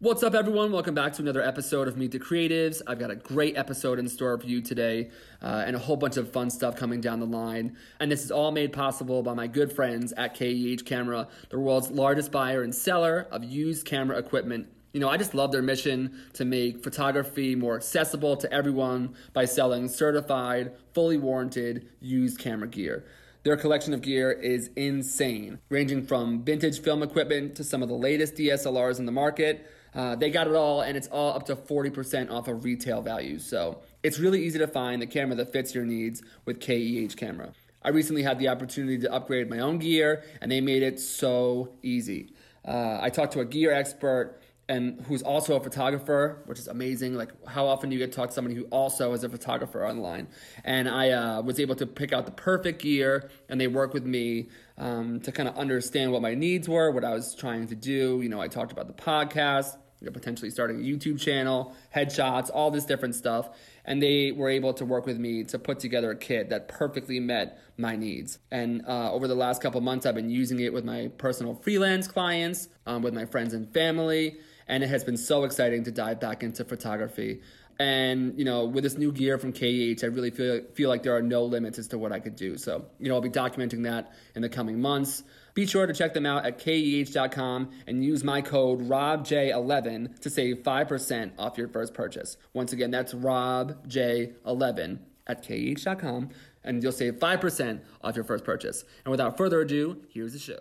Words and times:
What's 0.00 0.22
up, 0.22 0.36
everyone? 0.36 0.70
Welcome 0.70 0.94
back 0.94 1.14
to 1.14 1.22
another 1.22 1.42
episode 1.42 1.88
of 1.88 1.96
Meet 1.96 2.12
the 2.12 2.20
Creatives. 2.20 2.82
I've 2.86 3.00
got 3.00 3.10
a 3.10 3.16
great 3.16 3.56
episode 3.56 3.98
in 3.98 4.08
store 4.08 4.38
for 4.38 4.46
you 4.46 4.60
today 4.60 5.10
uh, 5.42 5.64
and 5.66 5.74
a 5.74 5.78
whole 5.80 5.96
bunch 5.96 6.16
of 6.16 6.32
fun 6.32 6.50
stuff 6.50 6.76
coming 6.76 7.00
down 7.00 7.18
the 7.18 7.26
line. 7.26 7.76
And 7.98 8.08
this 8.08 8.22
is 8.22 8.30
all 8.30 8.52
made 8.52 8.72
possible 8.72 9.24
by 9.24 9.34
my 9.34 9.48
good 9.48 9.72
friends 9.72 10.12
at 10.12 10.36
KEH 10.36 10.84
Camera, 10.86 11.26
the 11.50 11.58
world's 11.58 11.90
largest 11.90 12.30
buyer 12.30 12.62
and 12.62 12.72
seller 12.72 13.26
of 13.32 13.42
used 13.42 13.86
camera 13.86 14.16
equipment. 14.18 14.68
You 14.92 15.00
know, 15.00 15.08
I 15.08 15.16
just 15.16 15.34
love 15.34 15.50
their 15.50 15.62
mission 15.62 16.16
to 16.34 16.44
make 16.44 16.84
photography 16.84 17.56
more 17.56 17.74
accessible 17.74 18.36
to 18.36 18.52
everyone 18.52 19.16
by 19.32 19.46
selling 19.46 19.88
certified, 19.88 20.76
fully 20.94 21.18
warranted 21.18 21.88
used 21.98 22.38
camera 22.38 22.68
gear. 22.68 23.04
Their 23.42 23.56
collection 23.56 23.94
of 23.94 24.02
gear 24.02 24.30
is 24.30 24.70
insane, 24.76 25.58
ranging 25.70 26.06
from 26.06 26.44
vintage 26.44 26.82
film 26.82 27.02
equipment 27.02 27.56
to 27.56 27.64
some 27.64 27.82
of 27.82 27.88
the 27.88 27.96
latest 27.96 28.36
DSLRs 28.36 29.00
in 29.00 29.06
the 29.06 29.12
market. 29.12 29.66
Uh, 29.98 30.14
they 30.14 30.30
got 30.30 30.46
it 30.46 30.54
all, 30.54 30.82
and 30.82 30.96
it's 30.96 31.08
all 31.08 31.34
up 31.34 31.44
to 31.44 31.56
40% 31.56 32.30
off 32.30 32.46
of 32.46 32.62
retail 32.62 33.02
value. 33.02 33.36
So 33.40 33.80
it's 34.04 34.20
really 34.20 34.44
easy 34.44 34.56
to 34.60 34.68
find 34.68 35.02
the 35.02 35.08
camera 35.08 35.34
that 35.34 35.52
fits 35.52 35.74
your 35.74 35.84
needs 35.84 36.22
with 36.44 36.60
KEH 36.60 37.16
Camera. 37.16 37.52
I 37.82 37.88
recently 37.88 38.22
had 38.22 38.38
the 38.38 38.46
opportunity 38.46 38.98
to 38.98 39.12
upgrade 39.12 39.50
my 39.50 39.58
own 39.58 39.78
gear, 39.78 40.22
and 40.40 40.52
they 40.52 40.60
made 40.60 40.84
it 40.84 41.00
so 41.00 41.72
easy. 41.82 42.32
Uh, 42.64 42.98
I 43.00 43.10
talked 43.10 43.32
to 43.32 43.40
a 43.40 43.44
gear 43.44 43.72
expert 43.72 44.40
and 44.68 45.00
who's 45.08 45.22
also 45.22 45.56
a 45.56 45.60
photographer, 45.60 46.42
which 46.44 46.58
is 46.58 46.68
amazing. 46.68 47.14
Like, 47.14 47.30
how 47.48 47.66
often 47.66 47.88
do 47.88 47.96
you 47.96 48.00
get 48.00 48.12
to 48.12 48.16
talk 48.16 48.28
to 48.28 48.34
somebody 48.34 48.54
who 48.54 48.64
also 48.64 49.14
is 49.14 49.24
a 49.24 49.28
photographer 49.28 49.84
online? 49.84 50.28
And 50.64 50.88
I 50.88 51.10
uh, 51.10 51.42
was 51.42 51.58
able 51.58 51.74
to 51.76 51.86
pick 51.86 52.12
out 52.12 52.26
the 52.26 52.32
perfect 52.32 52.82
gear, 52.82 53.30
and 53.48 53.60
they 53.60 53.66
work 53.66 53.94
with 53.94 54.04
me 54.04 54.48
um, 54.76 55.20
to 55.20 55.32
kind 55.32 55.48
of 55.48 55.56
understand 55.56 56.12
what 56.12 56.20
my 56.20 56.34
needs 56.34 56.68
were, 56.68 56.90
what 56.90 57.04
I 57.04 57.14
was 57.14 57.34
trying 57.34 57.66
to 57.68 57.74
do. 57.74 58.20
You 58.22 58.28
know, 58.28 58.40
I 58.40 58.48
talked 58.48 58.70
about 58.70 58.86
the 58.88 59.02
podcast, 59.02 59.76
you 60.00 60.06
know, 60.06 60.12
potentially 60.12 60.50
starting 60.50 60.78
a 60.78 60.82
YouTube 60.82 61.20
channel, 61.20 61.74
headshots, 61.94 62.50
all 62.52 62.70
this 62.70 62.84
different 62.84 63.14
stuff. 63.14 63.48
And 63.84 64.02
they 64.02 64.32
were 64.32 64.50
able 64.50 64.74
to 64.74 64.84
work 64.84 65.06
with 65.06 65.18
me 65.18 65.44
to 65.44 65.58
put 65.58 65.80
together 65.80 66.10
a 66.10 66.16
kit 66.16 66.50
that 66.50 66.68
perfectly 66.68 67.20
met 67.20 67.58
my 67.76 67.96
needs. 67.96 68.38
And 68.50 68.84
uh, 68.86 69.12
over 69.12 69.26
the 69.26 69.34
last 69.34 69.62
couple 69.62 69.80
months, 69.80 70.04
I've 70.04 70.14
been 70.14 70.30
using 70.30 70.60
it 70.60 70.72
with 70.72 70.84
my 70.84 71.10
personal 71.16 71.54
freelance 71.54 72.06
clients, 72.06 72.68
um, 72.86 73.02
with 73.02 73.14
my 73.14 73.24
friends 73.24 73.54
and 73.54 73.72
family 73.72 74.38
and 74.68 74.84
it 74.84 74.88
has 74.88 75.02
been 75.02 75.16
so 75.16 75.44
exciting 75.44 75.84
to 75.84 75.90
dive 75.90 76.20
back 76.20 76.42
into 76.42 76.64
photography. 76.64 77.40
And 77.80 78.38
you 78.38 78.44
know, 78.44 78.64
with 78.64 78.84
this 78.84 78.98
new 78.98 79.12
gear 79.12 79.38
from 79.38 79.52
KEH, 79.52 80.02
I 80.02 80.06
really 80.06 80.30
feel 80.30 80.62
feel 80.74 80.88
like 80.88 81.02
there 81.02 81.16
are 81.16 81.22
no 81.22 81.44
limits 81.44 81.78
as 81.78 81.88
to 81.88 81.98
what 81.98 82.12
I 82.12 82.20
could 82.20 82.36
do. 82.36 82.58
So 82.58 82.86
you 82.98 83.08
know, 83.08 83.14
I'll 83.14 83.20
be 83.20 83.30
documenting 83.30 83.84
that 83.84 84.12
in 84.34 84.42
the 84.42 84.48
coming 84.48 84.80
months. 84.80 85.22
Be 85.58 85.66
sure 85.66 85.88
to 85.88 85.92
check 85.92 86.14
them 86.14 86.24
out 86.24 86.46
at 86.46 86.60
keh.com 86.60 87.70
and 87.88 88.04
use 88.04 88.22
my 88.22 88.40
code 88.40 88.88
RobJ11 88.88 90.20
to 90.20 90.30
save 90.30 90.58
5% 90.58 91.32
off 91.36 91.58
your 91.58 91.66
first 91.66 91.94
purchase. 91.94 92.36
Once 92.54 92.72
again, 92.72 92.92
that's 92.92 93.12
RobJ11 93.12 94.98
at 95.26 95.42
keh.com 95.42 96.28
and 96.62 96.80
you'll 96.80 96.92
save 96.92 97.14
5% 97.14 97.80
off 98.04 98.14
your 98.14 98.24
first 98.24 98.44
purchase. 98.44 98.84
And 99.04 99.10
without 99.10 99.36
further 99.36 99.62
ado, 99.62 100.00
here's 100.08 100.32
the 100.32 100.38
show. 100.38 100.60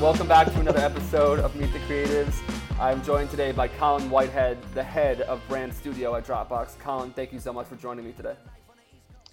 Welcome 0.00 0.28
back 0.28 0.46
to 0.46 0.60
another 0.60 0.78
episode 0.78 1.40
of 1.40 1.56
Meet 1.56 1.72
the 1.72 1.80
Creatives. 1.80 2.61
I'm 2.78 3.02
joined 3.04 3.30
today 3.30 3.52
by 3.52 3.68
Colin 3.68 4.10
Whitehead, 4.10 4.58
the 4.74 4.82
head 4.82 5.20
of 5.22 5.40
brand 5.48 5.72
studio 5.72 6.14
at 6.16 6.26
Dropbox. 6.26 6.78
Colin, 6.78 7.12
thank 7.12 7.32
you 7.32 7.38
so 7.38 7.52
much 7.52 7.66
for 7.66 7.76
joining 7.76 8.04
me 8.04 8.12
today. 8.12 8.34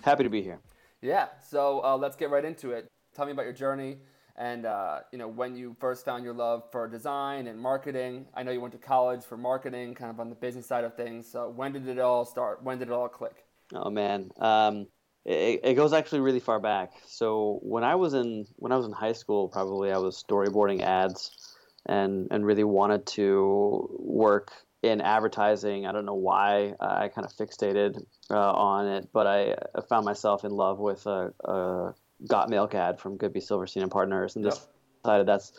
Happy 0.02 0.24
to 0.24 0.30
be 0.30 0.42
here. 0.42 0.60
Yeah, 1.02 1.28
so 1.42 1.84
uh, 1.84 1.98
let's 1.98 2.16
get 2.16 2.30
right 2.30 2.46
into 2.46 2.72
it. 2.72 2.88
Tell 3.16 3.26
me 3.26 3.32
about 3.32 3.46
your 3.46 3.54
journey 3.54 3.98
and 4.40 4.66
uh, 4.66 5.00
you 5.12 5.18
know 5.20 5.28
when 5.28 5.56
you 5.56 5.76
first 5.80 6.06
found 6.06 6.24
your 6.24 6.34
love 6.34 6.64
for 6.72 6.88
design 6.88 7.48
and 7.48 7.60
marketing. 7.60 8.26
I 8.34 8.42
know 8.42 8.52
you 8.52 8.62
went 8.62 8.72
to 8.74 8.80
college 8.80 9.24
for 9.24 9.38
marketing, 9.38 9.94
kind 9.94 10.10
of 10.10 10.20
on 10.20 10.30
the 10.30 10.36
business 10.36 10.66
side 10.66 10.86
of 10.86 10.96
things. 10.96 11.30
So 11.30 11.50
when 11.50 11.74
did 11.74 11.88
it 11.88 12.00
all 12.00 12.26
start? 12.26 12.64
When 12.64 12.80
did 12.80 12.88
it 12.88 12.94
all 12.94 13.10
click? 13.10 13.44
Oh 13.74 13.90
man, 13.90 14.32
um, 14.40 14.88
it, 15.26 15.60
it, 15.64 15.74
goes 15.76 15.94
actually 15.94 16.22
really 16.22 16.40
far 16.40 16.60
back. 16.60 16.94
So 17.06 17.60
when 17.62 17.84
I 17.84 17.96
was 17.96 18.14
in 18.14 18.46
when 18.56 18.72
I 18.72 18.78
was 18.78 18.86
in 18.86 18.94
high 18.94 19.14
school, 19.14 19.50
probably 19.50 19.92
I 19.92 19.98
was 19.98 20.24
storyboarding 20.24 20.82
ads, 20.82 21.58
and 21.90 22.28
and 22.30 22.46
really 22.46 22.64
wanted 22.64 23.06
to 23.08 23.90
work 24.00 24.52
in 24.82 25.02
advertising. 25.02 25.86
I 25.86 25.92
don't 25.92 26.06
know 26.06 26.14
why 26.14 26.74
I 26.80 27.10
kind 27.10 27.26
of 27.26 27.34
fixated 27.34 28.02
uh, 28.30 28.52
on 28.52 28.88
it, 28.88 29.10
but 29.12 29.28
I, 29.28 29.56
I, 29.76 29.82
found 29.90 30.06
myself 30.06 30.46
in 30.46 30.52
love 30.52 30.80
with 30.80 31.06
a, 31.06 31.34
a 31.44 31.94
Got 32.26 32.50
Milk 32.50 32.76
ad 32.76 33.00
from 33.00 33.18
Goodby 33.18 33.42
Silverstein 33.42 33.84
and 33.84 33.92
Partners, 33.92 34.36
and 34.36 34.46
just 34.46 34.70
decided 35.04 35.28
that's 35.28 35.52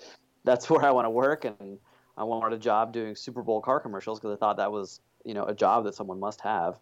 that's 0.45 0.71
where 0.71 0.85
I 0.85 0.93
want 0.93 1.07
to 1.07 1.11
work, 1.11 1.45
and 1.45 1.79
I 2.17 2.25
wanted 2.25 2.55
a 2.55 2.59
job 2.59 2.93
doing 2.93 3.17
Super 3.17 3.43
Bowl 3.43 3.61
car 3.61 3.81
commercials 3.81 4.21
because 4.21 4.35
I 4.35 4.39
thought 4.39 4.57
that 4.59 4.71
was 4.71 5.01
you 5.25 5.35
know 5.35 5.45
a 5.45 5.55
job 5.55 5.85
that 5.85 5.97
someone 5.97 6.21
must 6.21 6.41
have, 6.43 6.79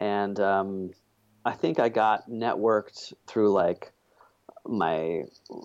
and 0.00 0.40
um, 0.40 0.90
I 1.44 1.52
think 1.52 1.78
I 1.78 1.90
got 1.90 2.30
networked 2.30 3.12
through 3.26 3.52
like 3.52 3.92
my 4.66 5.24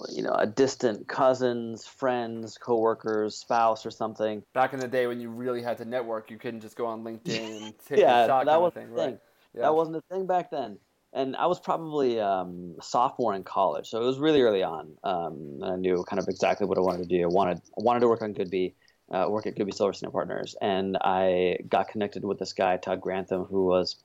you 0.09 0.21
know 0.21 0.33
a 0.33 0.45
distant 0.45 1.07
cousins 1.07 1.85
friends 1.85 2.57
coworkers 2.57 3.35
spouse 3.35 3.85
or 3.85 3.91
something 3.91 4.43
back 4.53 4.73
in 4.73 4.79
the 4.79 4.87
day 4.87 5.07
when 5.07 5.19
you 5.19 5.29
really 5.29 5.61
had 5.61 5.77
to 5.77 5.85
network 5.85 6.29
you 6.31 6.37
couldn't 6.37 6.61
just 6.61 6.75
go 6.75 6.85
on 6.85 7.03
linkedin 7.05 7.63
and 7.63 7.73
take 7.87 7.99
yeah, 7.99 8.27
shot 8.27 8.45
that 8.45 8.61
was 8.61 8.73
thing, 8.73 8.87
thing. 8.87 8.95
Right? 8.95 9.19
Yeah. 9.53 9.63
that 9.63 9.75
wasn't 9.75 9.97
a 9.97 10.01
thing 10.09 10.25
back 10.25 10.51
then 10.51 10.77
and 11.13 11.35
i 11.35 11.45
was 11.45 11.59
probably 11.59 12.19
um, 12.19 12.75
a 12.79 12.83
sophomore 12.83 13.35
in 13.35 13.43
college 13.43 13.89
so 13.89 14.01
it 14.01 14.05
was 14.05 14.19
really 14.19 14.41
early 14.41 14.63
on 14.63 14.91
um, 15.03 15.59
and 15.61 15.65
i 15.65 15.75
knew 15.75 16.03
kind 16.07 16.19
of 16.19 16.27
exactly 16.27 16.65
what 16.65 16.77
i 16.77 16.81
wanted 16.81 17.07
to 17.07 17.17
do 17.17 17.23
i 17.23 17.27
wanted 17.27 17.61
I 17.77 17.83
wanted 17.83 18.01
to 18.01 18.07
work 18.07 18.21
on 18.21 18.33
goodby 18.33 18.73
uh, 19.11 19.27
work 19.29 19.45
at 19.45 19.55
goodby 19.55 19.73
silverstein 19.73 20.11
partners 20.11 20.55
and 20.61 20.97
i 21.01 21.57
got 21.67 21.87
connected 21.87 22.23
with 22.23 22.39
this 22.39 22.53
guy 22.53 22.77
todd 22.77 23.01
grantham 23.01 23.43
who 23.43 23.65
was 23.65 23.97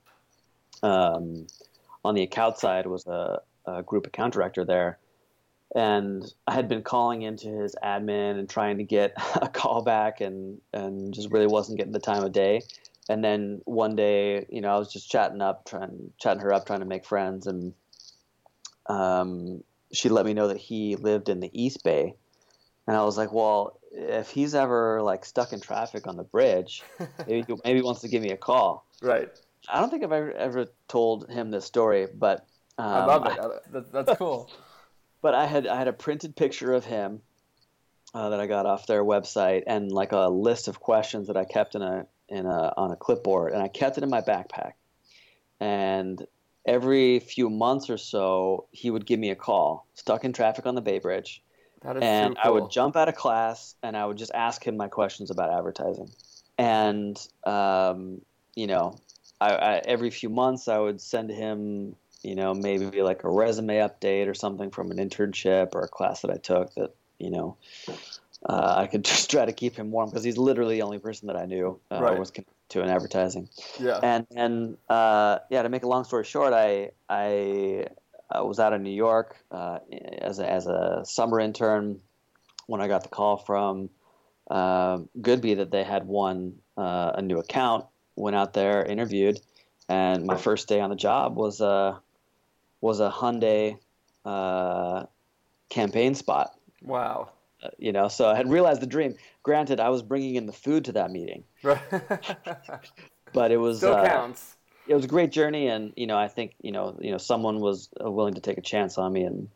um, 0.82 1.46
on 2.04 2.14
the 2.14 2.22
account 2.22 2.58
side 2.58 2.86
was 2.86 3.06
a, 3.06 3.40
a 3.76 3.82
group 3.82 4.06
account 4.06 4.34
director 4.34 4.64
there 4.64 4.98
and 5.74 6.24
I 6.46 6.54
had 6.54 6.68
been 6.68 6.82
calling 6.82 7.22
into 7.22 7.48
his 7.48 7.76
admin 7.82 8.38
and 8.38 8.48
trying 8.48 8.78
to 8.78 8.84
get 8.84 9.12
a 9.42 9.48
call 9.48 9.82
back 9.82 10.20
and 10.20 10.60
and 10.72 11.12
just 11.12 11.30
really 11.30 11.46
wasn't 11.46 11.78
getting 11.78 11.92
the 11.92 11.98
time 11.98 12.24
of 12.24 12.32
day. 12.32 12.62
And 13.10 13.24
then 13.24 13.62
one 13.64 13.96
day, 13.96 14.46
you 14.50 14.60
know, 14.60 14.68
I 14.68 14.78
was 14.78 14.92
just 14.92 15.10
chatting 15.10 15.40
up, 15.40 15.66
trying 15.66 16.12
chatting 16.18 16.42
her 16.42 16.52
up, 16.52 16.66
trying 16.66 16.80
to 16.80 16.86
make 16.86 17.06
friends, 17.06 17.46
and 17.46 17.72
um, 18.86 19.64
she 19.92 20.10
let 20.10 20.26
me 20.26 20.34
know 20.34 20.48
that 20.48 20.58
he 20.58 20.96
lived 20.96 21.30
in 21.30 21.40
the 21.40 21.50
East 21.52 21.82
Bay, 21.84 22.14
and 22.86 22.96
I 22.96 23.04
was 23.04 23.16
like, 23.16 23.32
well, 23.32 23.78
if 23.92 24.28
he's 24.28 24.54
ever 24.54 25.00
like 25.00 25.24
stuck 25.24 25.54
in 25.54 25.60
traffic 25.60 26.06
on 26.06 26.16
the 26.16 26.22
bridge, 26.22 26.82
maybe 27.26 27.54
maybe 27.64 27.78
he 27.78 27.82
wants 27.82 28.02
to 28.02 28.08
give 28.08 28.22
me 28.22 28.30
a 28.30 28.36
call. 28.36 28.84
Right. 29.00 29.30
I 29.70 29.80
don't 29.80 29.90
think 29.90 30.04
I've 30.04 30.12
ever 30.12 30.32
ever 30.32 30.66
told 30.86 31.30
him 31.30 31.50
this 31.50 31.64
story, 31.64 32.08
but 32.12 32.46
um, 32.78 32.86
I 32.86 33.06
love 33.06 33.26
it. 33.26 33.92
that's 33.92 34.12
cool. 34.18 34.50
but 35.20 35.34
I 35.34 35.46
had 35.46 35.66
I 35.66 35.76
had 35.76 35.88
a 35.88 35.92
printed 35.92 36.36
picture 36.36 36.72
of 36.72 36.84
him 36.84 37.20
uh, 38.14 38.30
that 38.30 38.40
I 38.40 38.46
got 38.46 38.66
off 38.66 38.86
their 38.86 39.04
website, 39.04 39.64
and 39.66 39.90
like 39.92 40.12
a 40.12 40.28
list 40.28 40.68
of 40.68 40.80
questions 40.80 41.26
that 41.26 41.36
I 41.36 41.44
kept 41.44 41.74
in 41.74 41.82
a 41.82 42.06
in 42.28 42.46
a 42.46 42.72
on 42.76 42.90
a 42.92 42.96
clipboard, 42.96 43.52
and 43.52 43.62
I 43.62 43.68
kept 43.68 43.98
it 43.98 44.04
in 44.04 44.10
my 44.10 44.20
backpack. 44.20 44.72
And 45.60 46.24
every 46.66 47.18
few 47.18 47.50
months 47.50 47.90
or 47.90 47.98
so, 47.98 48.66
he 48.70 48.90
would 48.90 49.06
give 49.06 49.18
me 49.18 49.30
a 49.30 49.36
call, 49.36 49.86
stuck 49.94 50.24
in 50.24 50.32
traffic 50.32 50.66
on 50.66 50.74
the 50.74 50.80
Bay 50.80 51.00
Bridge, 51.00 51.42
and 51.82 52.36
cool. 52.36 52.42
I 52.44 52.50
would 52.50 52.70
jump 52.70 52.96
out 52.96 53.08
of 53.08 53.14
class 53.14 53.74
and 53.82 53.96
I 53.96 54.06
would 54.06 54.16
just 54.18 54.32
ask 54.34 54.64
him 54.66 54.76
my 54.76 54.88
questions 54.88 55.30
about 55.30 55.50
advertising. 55.50 56.10
And 56.56 57.18
um, 57.44 58.20
you 58.54 58.66
know, 58.66 58.98
I, 59.40 59.50
I, 59.54 59.74
every 59.84 60.10
few 60.10 60.28
months 60.28 60.68
I 60.68 60.78
would 60.78 61.00
send 61.00 61.30
him, 61.30 61.94
you 62.22 62.34
know, 62.34 62.54
maybe 62.54 63.02
like 63.02 63.24
a 63.24 63.30
resume 63.30 63.76
update 63.76 64.28
or 64.28 64.34
something 64.34 64.70
from 64.70 64.90
an 64.90 64.98
internship 64.98 65.74
or 65.74 65.82
a 65.82 65.88
class 65.88 66.22
that 66.22 66.30
I 66.30 66.36
took 66.36 66.74
that, 66.74 66.94
you 67.18 67.30
know, 67.30 67.56
uh, 68.46 68.74
I 68.76 68.86
could 68.86 69.04
just 69.12 69.30
try 69.30 69.44
to 69.44 69.52
keep 69.52 69.76
him 69.76 69.90
warm 69.90 70.10
because 70.10 70.24
he's 70.24 70.38
literally 70.38 70.76
the 70.76 70.82
only 70.82 70.98
person 70.98 71.28
that 71.28 71.36
I 71.36 71.46
knew 71.46 71.78
uh, 71.90 72.00
right. 72.00 72.18
was 72.18 72.30
connected 72.30 72.54
to 72.70 72.82
an 72.82 72.88
advertising. 72.88 73.48
Yeah. 73.80 73.98
And 74.02 74.26
and 74.34 74.76
uh, 74.88 75.38
yeah, 75.50 75.62
to 75.62 75.68
make 75.68 75.84
a 75.84 75.88
long 75.88 76.04
story 76.04 76.24
short, 76.24 76.52
I 76.52 76.90
I, 77.08 77.86
I 78.30 78.42
was 78.42 78.58
out 78.58 78.72
in 78.72 78.82
New 78.82 78.90
York 78.90 79.36
uh, 79.50 79.78
as 80.18 80.38
a, 80.38 80.50
as 80.50 80.66
a 80.66 81.02
summer 81.04 81.40
intern 81.40 82.00
when 82.66 82.80
I 82.80 82.88
got 82.88 83.02
the 83.02 83.08
call 83.08 83.38
from 83.38 83.88
uh, 84.50 84.98
Goodby 85.20 85.56
that 85.56 85.70
they 85.70 85.84
had 85.84 86.06
won 86.06 86.54
uh, 86.76 87.12
a 87.14 87.22
new 87.22 87.38
account 87.38 87.86
went 88.16 88.34
out 88.34 88.52
there, 88.52 88.84
interviewed, 88.84 89.40
and 89.88 90.26
my 90.26 90.36
first 90.36 90.68
day 90.68 90.80
on 90.80 90.90
the 90.90 90.96
job 90.96 91.36
was 91.36 91.60
a 91.60 92.00
was 92.80 93.00
a 93.00 93.10
Hyundai 93.10 93.78
uh, 94.24 95.04
campaign 95.68 96.14
spot. 96.14 96.58
Wow. 96.82 97.30
Uh, 97.62 97.68
you 97.78 97.92
know, 97.92 98.08
so 98.08 98.28
I 98.28 98.36
had 98.36 98.48
realized 98.48 98.80
the 98.80 98.86
dream. 98.86 99.16
Granted, 99.42 99.80
I 99.80 99.88
was 99.88 100.02
bringing 100.02 100.36
in 100.36 100.46
the 100.46 100.52
food 100.52 100.84
to 100.86 100.92
that 100.92 101.10
meeting, 101.10 101.42
but 101.62 103.50
it 103.50 103.56
was 103.56 103.78
still 103.78 103.94
uh, 103.94 104.06
counts. 104.06 104.56
It 104.86 104.94
was 104.94 105.04
a 105.04 105.08
great 105.08 105.32
journey, 105.32 105.66
and 105.66 105.92
you 105.96 106.06
know, 106.06 106.16
I 106.16 106.28
think 106.28 106.54
you 106.60 106.70
know, 106.70 106.96
you 107.00 107.10
know, 107.10 107.18
someone 107.18 107.58
was 107.58 107.88
uh, 108.02 108.08
willing 108.10 108.34
to 108.34 108.40
take 108.40 108.58
a 108.58 108.62
chance 108.62 108.96
on 108.96 109.12
me, 109.12 109.22
and 109.22 109.48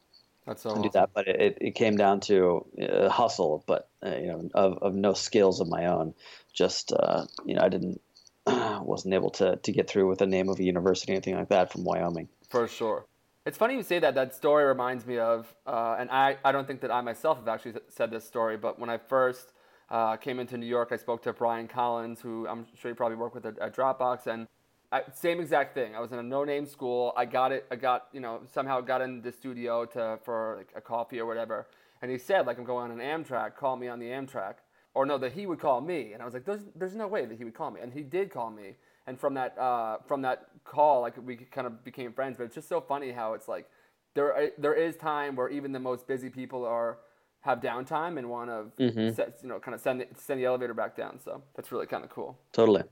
That's 0.46 0.62
so 0.62 0.70
awesome. 0.70 0.82
do 0.82 0.90
that. 0.94 1.10
But 1.14 1.28
it, 1.28 1.58
it 1.60 1.74
came 1.76 1.96
down 1.96 2.20
to 2.20 2.66
uh, 2.82 3.08
hustle, 3.08 3.62
but 3.68 3.88
uh, 4.04 4.16
you 4.16 4.26
know, 4.26 4.50
of, 4.54 4.78
of 4.78 4.94
no 4.96 5.12
skills 5.12 5.60
of 5.60 5.68
my 5.68 5.86
own. 5.86 6.12
Just 6.52 6.92
uh, 6.92 7.26
you 7.46 7.54
know, 7.54 7.62
I 7.62 7.68
didn't 7.68 8.00
wasn't 8.46 9.14
able 9.14 9.30
to 9.30 9.56
to 9.56 9.72
get 9.72 9.88
through 9.88 10.08
with 10.08 10.18
the 10.18 10.26
name 10.26 10.48
of 10.48 10.58
a 10.58 10.64
university 10.64 11.12
or 11.12 11.14
anything 11.14 11.36
like 11.36 11.50
that 11.50 11.70
from 11.70 11.84
Wyoming. 11.84 12.28
For 12.50 12.66
sure. 12.66 13.06
It's 13.44 13.58
funny 13.58 13.74
you 13.74 13.82
say 13.82 13.98
that. 13.98 14.14
That 14.14 14.34
story 14.36 14.64
reminds 14.64 15.04
me 15.04 15.18
of, 15.18 15.52
uh, 15.66 15.96
and 15.98 16.08
I, 16.10 16.36
I 16.44 16.52
don't 16.52 16.64
think 16.64 16.80
that 16.82 16.92
I 16.92 17.00
myself 17.00 17.38
have 17.38 17.48
actually 17.48 17.74
said 17.88 18.08
this 18.12 18.24
story, 18.24 18.56
but 18.56 18.78
when 18.78 18.88
I 18.88 18.98
first 18.98 19.52
uh, 19.90 20.16
came 20.16 20.38
into 20.38 20.56
New 20.56 20.66
York, 20.66 20.90
I 20.92 20.96
spoke 20.96 21.22
to 21.24 21.32
Brian 21.32 21.66
Collins, 21.66 22.20
who 22.20 22.46
I'm 22.46 22.66
sure 22.80 22.92
you 22.92 22.94
probably 22.94 23.16
work 23.16 23.34
with 23.34 23.44
at, 23.44 23.58
at 23.58 23.74
Dropbox, 23.74 24.28
and 24.28 24.46
I, 24.92 25.02
same 25.12 25.40
exact 25.40 25.74
thing. 25.74 25.96
I 25.96 26.00
was 26.00 26.12
in 26.12 26.20
a 26.20 26.22
no-name 26.22 26.66
school. 26.66 27.12
I 27.16 27.24
got 27.24 27.50
it. 27.50 27.66
I 27.68 27.76
got 27.76 28.06
you 28.12 28.20
know 28.20 28.42
somehow 28.52 28.80
got 28.80 29.00
in 29.00 29.22
the 29.22 29.32
studio 29.32 29.86
to 29.86 30.20
for 30.22 30.56
like 30.58 30.68
a 30.76 30.80
coffee 30.80 31.18
or 31.18 31.26
whatever, 31.26 31.66
and 32.00 32.12
he 32.12 32.18
said 32.18 32.46
like 32.46 32.58
I'm 32.58 32.64
going 32.64 32.92
on 32.92 33.00
an 33.00 33.24
Amtrak. 33.24 33.56
Call 33.56 33.76
me 33.76 33.88
on 33.88 33.98
the 33.98 34.06
Amtrak, 34.06 34.56
or 34.94 35.04
no, 35.04 35.18
that 35.18 35.32
he 35.32 35.46
would 35.46 35.58
call 35.58 35.80
me, 35.80 36.12
and 36.12 36.22
I 36.22 36.24
was 36.24 36.34
like, 36.34 36.44
there's 36.44 36.62
there's 36.76 36.94
no 36.94 37.08
way 37.08 37.24
that 37.24 37.38
he 37.38 37.44
would 37.44 37.54
call 37.54 37.72
me, 37.72 37.80
and 37.80 37.92
he 37.92 38.02
did 38.02 38.30
call 38.30 38.50
me, 38.50 38.76
and 39.06 39.18
from 39.18 39.34
that 39.34 39.56
uh, 39.58 39.98
from 40.06 40.22
that 40.22 40.46
call, 40.64 41.00
like 41.00 41.14
we 41.24 41.36
kind 41.36 41.66
of 41.66 41.84
became 41.84 42.12
friends. 42.12 42.36
But 42.36 42.44
it's 42.44 42.54
just 42.54 42.68
so 42.68 42.80
funny 42.80 43.12
how 43.12 43.34
it's 43.34 43.48
like 43.48 43.68
there 44.14 44.50
there 44.58 44.74
is 44.74 44.96
time 44.96 45.36
where 45.36 45.48
even 45.48 45.72
the 45.72 45.80
most 45.80 46.06
busy 46.06 46.30
people 46.30 46.64
are 46.64 46.98
have 47.40 47.60
downtime 47.60 48.18
and 48.18 48.30
want 48.30 48.48
to 48.50 48.82
Mhm. 48.82 49.14
set, 49.14 49.38
you 49.42 49.48
know 49.48 49.58
kind 49.58 49.74
of 49.74 49.80
send 49.80 50.00
the, 50.00 50.06
send 50.16 50.40
the 50.40 50.44
elevator 50.44 50.74
back 50.74 50.96
down. 50.96 51.18
So 51.18 51.42
that's 51.56 51.72
really 51.72 51.86
kind 51.86 52.04
of 52.04 52.10
cool. 52.10 52.38
Totally. 52.52 52.84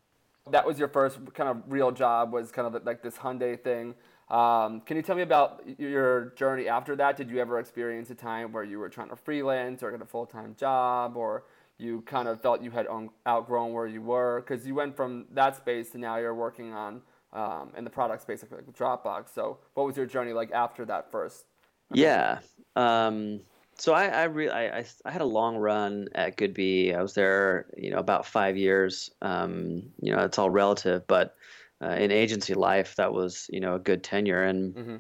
That 0.51 0.67
was 0.67 0.79
your 0.79 0.89
first 0.89 1.19
kind 1.35 1.49
of 1.49 1.63
real 1.69 1.93
job 1.93 2.33
was 2.33 2.51
kind 2.51 2.67
of 2.75 2.85
like 2.85 3.03
this 3.03 3.17
Hyundai 3.17 3.63
thing. 3.63 3.95
Um, 4.31 4.81
can 4.81 4.97
you 4.97 5.03
tell 5.03 5.17
me 5.17 5.23
about 5.23 5.63
your 5.79 6.31
journey 6.37 6.69
after 6.69 6.97
that? 6.97 7.17
Did 7.17 7.31
you 7.31 7.39
ever 7.39 7.59
experience 7.59 8.11
a 8.11 8.15
time 8.15 8.53
where 8.53 8.65
you 8.65 8.79
were 8.79 8.89
trying 8.89 9.11
to 9.11 9.17
freelance 9.17 9.83
or 9.83 9.91
get 9.91 10.01
a 10.01 10.07
full 10.07 10.27
time 10.27 10.55
job, 10.57 11.17
or 11.17 11.45
you 11.81 12.03
kind 12.03 12.29
of 12.29 12.41
felt 12.41 12.63
you 12.63 12.71
had 12.71 12.87
outgrown 13.27 13.73
where 13.73 13.87
you 13.87 14.03
were? 14.03 14.41
Because 14.41 14.67
you 14.67 14.75
went 14.75 14.97
from 14.97 15.27
that 15.33 15.57
space 15.57 15.91
to 15.91 15.99
now 15.99 16.17
you're 16.17 16.35
working 16.35 16.73
on 16.73 17.03
um, 17.33 17.73
in 17.77 17.85
the 17.85 17.91
product 17.91 18.23
space 18.23 18.43
like, 18.43 18.53
like 18.53 18.73
Dropbox. 18.77 19.35
So 19.35 19.59
what 19.75 19.87
was 19.87 19.97
your 19.97 20.07
journey 20.07 20.33
like 20.33 20.53
after 20.53 20.85
that 20.87 21.11
first? 21.11 21.47
Yeah. 21.91 22.41
Um, 22.77 23.41
so 23.79 23.93
I 23.95 24.07
I, 24.07 24.25
re- 24.25 24.51
I 24.51 24.79
I 24.81 24.85
I 25.05 25.11
had 25.11 25.23
a 25.23 25.27
long 25.27 25.57
run 25.57 26.09
at 26.15 26.37
Goodby. 26.37 26.95
I 26.95 27.03
was 27.03 27.15
there, 27.15 27.67
you 27.77 27.91
know, 27.91 27.99
about 27.99 28.27
five 28.27 28.57
years. 28.57 29.11
Um, 29.23 29.93
you 30.01 30.15
know, 30.15 30.25
it's 30.25 30.39
all 30.39 30.51
relative, 30.51 31.07
but 31.07 31.37
uh, 31.83 31.89
in 31.91 32.11
agency 32.11 32.55
life, 32.55 32.97
that 32.97 33.13
was 33.13 33.49
you 33.51 33.61
know 33.61 33.75
a 33.77 33.79
good 33.79 34.05
tenure, 34.05 34.43
and 34.45 34.77
Mm-hmm. 34.77 34.97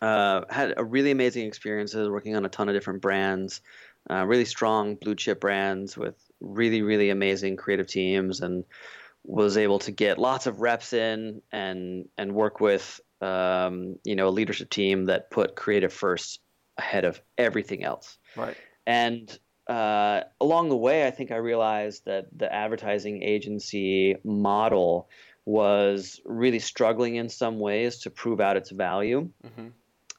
uh, 0.00 0.42
had 0.50 0.74
a 0.76 0.84
really 0.84 1.10
amazing 1.10 1.46
experiences 1.46 2.08
working 2.08 2.36
on 2.36 2.44
a 2.44 2.48
ton 2.48 2.68
of 2.68 2.74
different 2.74 3.02
brands, 3.02 3.60
uh, 4.10 4.24
really 4.26 4.44
strong 4.44 4.96
blue 4.96 5.14
chip 5.14 5.40
brands 5.40 5.96
with 5.96 6.16
really 6.40 6.82
really 6.82 7.10
amazing 7.10 7.56
creative 7.56 7.86
teams, 7.86 8.40
and 8.40 8.64
was 9.24 9.56
able 9.56 9.78
to 9.80 9.90
get 9.90 10.18
lots 10.18 10.46
of 10.46 10.60
reps 10.60 10.92
in 10.92 11.42
and 11.52 12.08
and 12.18 12.34
work 12.34 12.60
with 12.60 13.00
um, 13.20 13.96
you 14.04 14.16
know 14.16 14.28
a 14.28 14.30
leadership 14.30 14.70
team 14.70 15.06
that 15.06 15.30
put 15.30 15.56
creative 15.56 15.92
first 15.92 16.40
ahead 16.78 17.04
of 17.04 17.20
everything 17.38 17.84
else. 17.84 18.18
Right. 18.36 18.56
And 18.86 19.38
uh, 19.68 20.22
along 20.40 20.70
the 20.70 20.76
way, 20.76 21.06
I 21.06 21.10
think 21.10 21.30
I 21.30 21.36
realized 21.36 22.06
that 22.06 22.26
the 22.36 22.52
advertising 22.52 23.22
agency 23.22 24.16
model 24.24 25.08
was 25.44 26.20
really 26.24 26.58
struggling 26.58 27.16
in 27.16 27.28
some 27.28 27.58
ways 27.58 27.98
to 27.98 28.10
prove 28.10 28.40
out 28.40 28.56
its 28.56 28.70
value 28.70 29.28
Mm-hmm. 29.44 29.68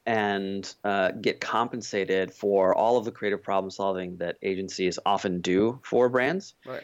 And 0.06 0.74
uh, 0.84 1.12
get 1.12 1.40
compensated 1.40 2.34
for 2.34 2.76
all 2.76 2.98
of 2.98 3.06
the 3.06 3.12
creative 3.12 3.42
problem 3.42 3.72
solving 3.72 4.18
that 4.18 4.38
agencies 4.42 5.00
often 5.06 5.42
do 5.42 5.80
for 5.84 6.10
brands. 6.10 6.56
Right. 6.66 6.84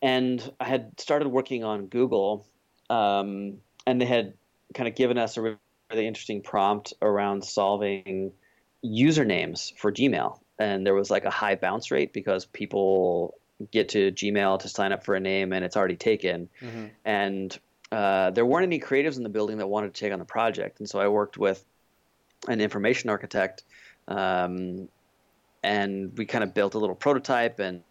And 0.00 0.52
I 0.60 0.64
had 0.64 1.00
started 1.00 1.28
working 1.28 1.64
on 1.64 1.86
Google, 1.86 2.46
um, 2.90 3.58
and 3.86 4.00
they 4.00 4.04
had 4.04 4.34
kind 4.74 4.88
of 4.88 4.94
given 4.94 5.18
us 5.18 5.36
a 5.36 5.40
really 5.42 6.06
interesting 6.06 6.42
prompt 6.42 6.92
around 7.00 7.44
solving 7.44 8.32
usernames 8.84 9.76
for 9.76 9.90
Gmail. 9.90 10.38
And 10.58 10.86
there 10.86 10.94
was 10.94 11.10
like 11.10 11.24
a 11.24 11.30
high 11.30 11.56
bounce 11.56 11.90
rate 11.90 12.12
because 12.12 12.44
people 12.44 13.34
get 13.70 13.90
to 13.90 14.12
Gmail 14.12 14.60
to 14.60 14.68
sign 14.68 14.92
up 14.92 15.04
for 15.04 15.14
a 15.14 15.20
name 15.20 15.52
and 15.52 15.64
it's 15.64 15.76
already 15.76 15.96
taken. 15.96 16.48
Mm-hmm. 16.60 16.86
And 17.04 17.58
uh, 17.90 18.30
there 18.30 18.44
weren't 18.44 18.64
any 18.64 18.80
creatives 18.80 19.16
in 19.16 19.22
the 19.22 19.28
building 19.28 19.58
that 19.58 19.66
wanted 19.66 19.94
to 19.94 20.00
take 20.00 20.12
on 20.12 20.18
the 20.18 20.24
project. 20.24 20.80
And 20.80 20.88
so 20.88 21.00
I 21.00 21.08
worked 21.08 21.38
with 21.38 21.64
an 22.48 22.60
information 22.60 23.10
architect 23.10 23.64
um, 24.08 24.88
and 25.62 26.16
we 26.18 26.26
kind 26.26 26.44
of 26.44 26.52
built 26.54 26.74
a 26.74 26.78
little 26.78 26.96
prototype 26.96 27.58
and 27.58 27.82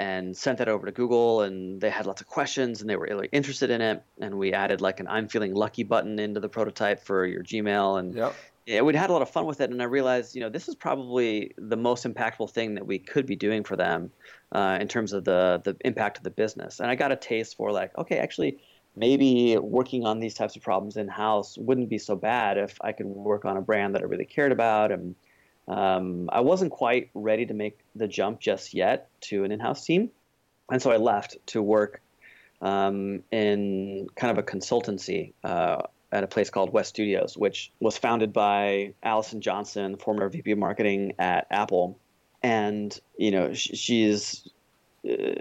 and 0.00 0.36
sent 0.36 0.58
that 0.58 0.68
over 0.68 0.86
to 0.86 0.92
Google 0.92 1.42
and 1.42 1.80
they 1.80 1.90
had 1.90 2.06
lots 2.06 2.20
of 2.20 2.28
questions 2.28 2.80
and 2.80 2.88
they 2.88 2.94
were 2.94 3.08
really 3.10 3.28
interested 3.32 3.70
in 3.70 3.80
it 3.80 4.02
and 4.20 4.38
we 4.38 4.52
added 4.52 4.80
like 4.80 5.00
an 5.00 5.08
I'm 5.08 5.28
feeling 5.28 5.54
lucky 5.54 5.82
button 5.82 6.18
into 6.18 6.40
the 6.40 6.48
prototype 6.48 7.02
for 7.02 7.26
your 7.26 7.42
Gmail 7.42 7.98
and 7.98 8.14
Yep. 8.14 8.34
yeah, 8.66 8.82
we'd 8.82 8.94
had 8.94 9.10
a 9.10 9.12
lot 9.12 9.22
of 9.22 9.30
fun 9.30 9.46
with 9.46 9.60
it, 9.62 9.70
and 9.70 9.80
I 9.80 9.86
realized, 9.86 10.34
you 10.34 10.42
know, 10.42 10.50
this 10.50 10.68
is 10.68 10.74
probably 10.74 11.52
the 11.56 11.76
most 11.76 12.04
impactful 12.04 12.50
thing 12.50 12.74
that 12.74 12.86
we 12.86 12.98
could 12.98 13.24
be 13.26 13.34
doing 13.34 13.64
for 13.64 13.76
them 13.76 14.10
uh, 14.52 14.76
in 14.80 14.88
terms 14.88 15.14
of 15.14 15.24
the 15.24 15.62
the 15.64 15.74
impact 15.86 16.18
of 16.18 16.22
the 16.22 16.30
business. 16.30 16.78
And 16.78 16.90
I 16.90 16.94
got 16.94 17.10
a 17.10 17.16
taste 17.16 17.56
for 17.56 17.72
like, 17.72 17.96
okay, 17.96 18.18
actually, 18.18 18.58
maybe 18.98 19.56
working 19.58 20.06
on 20.06 20.20
these 20.20 20.34
types 20.34 20.56
of 20.56 20.62
problems 20.62 20.96
in 20.96 21.08
house 21.08 21.56
wouldn't 21.56 21.88
be 21.88 21.98
so 21.98 22.16
bad 22.16 22.58
if 22.58 22.76
I 22.80 22.92
could 22.92 23.06
work 23.06 23.44
on 23.44 23.56
a 23.56 23.62
brand 23.62 23.94
that 23.94 24.02
I 24.02 24.06
really 24.06 24.24
cared 24.24 24.52
about. 24.52 24.92
And 24.92 25.14
um, 25.66 26.28
I 26.32 26.40
wasn't 26.40 26.72
quite 26.72 27.10
ready 27.14 27.46
to 27.46 27.54
make 27.54 27.78
the 27.94 28.08
jump 28.08 28.40
just 28.40 28.74
yet 28.74 29.08
to 29.22 29.44
an 29.44 29.52
in-house 29.52 29.84
team, 29.84 30.10
and 30.70 30.80
so 30.80 30.90
I 30.90 30.96
left 30.96 31.36
to 31.48 31.62
work 31.62 32.00
um, 32.60 33.22
in 33.30 34.08
kind 34.16 34.30
of 34.30 34.38
a 34.38 34.42
consultancy. 34.42 35.32
Uh, 35.44 35.82
at 36.10 36.24
a 36.24 36.26
place 36.26 36.50
called 36.50 36.72
West 36.72 36.90
Studios, 36.90 37.36
which 37.36 37.70
was 37.80 37.98
founded 37.98 38.32
by 38.32 38.94
Allison 39.02 39.40
Johnson, 39.40 39.96
former 39.96 40.28
VP 40.28 40.52
of 40.52 40.58
marketing 40.58 41.12
at 41.18 41.46
Apple. 41.50 41.98
And, 42.42 42.98
you 43.16 43.30
know, 43.30 43.52
she's 43.52 44.48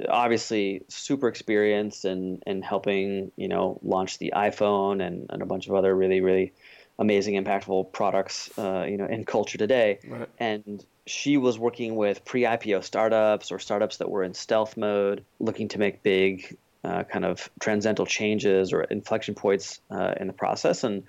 obviously 0.09 0.83
super 0.88 1.27
experienced 1.27 2.06
and 2.06 2.44
in 2.45 2.62
helping, 2.62 3.31
you 3.36 3.48
know, 3.48 3.80
launch 3.83 4.18
the 4.18 4.33
iPhone 4.36 5.06
and, 5.06 5.27
and 5.30 5.42
a 5.42 5.45
bunch 5.45 5.68
of 5.68 5.74
other 5.74 5.95
really, 5.95 6.21
really 6.21 6.54
amazing, 7.00 7.36
impactful 7.44 7.92
products, 7.92 8.50
uh, 8.57 8.86
you 8.88 8.98
know, 8.98 9.06
in 9.06 9.25
culture 9.25 9.57
today. 9.57 10.00
Right. 10.07 10.30
And 10.39 10.83
she 11.06 11.38
was 11.38 11.57
working 11.57 11.95
with 11.95 12.25
pre-IPO 12.25 12.84
startups 12.84 13.51
or 13.51 13.60
startups 13.60 13.98
that 13.98 14.10
were 14.10 14.24
in 14.24 14.34
stealth 14.34 14.77
mode, 14.77 15.24
looking 15.39 15.70
to 15.70 15.79
make 15.79 16.03
big 16.03 16.58
uh, 16.84 17.03
kind 17.03 17.25
of 17.25 17.50
transcendental 17.60 18.05
changes 18.05 18.74
or 18.74 18.84
inflection 18.84 19.36
points 19.36 19.82
uh, 19.89 20.13
in 20.20 20.27
the 20.27 20.34
process. 20.34 20.84
And 20.84 21.03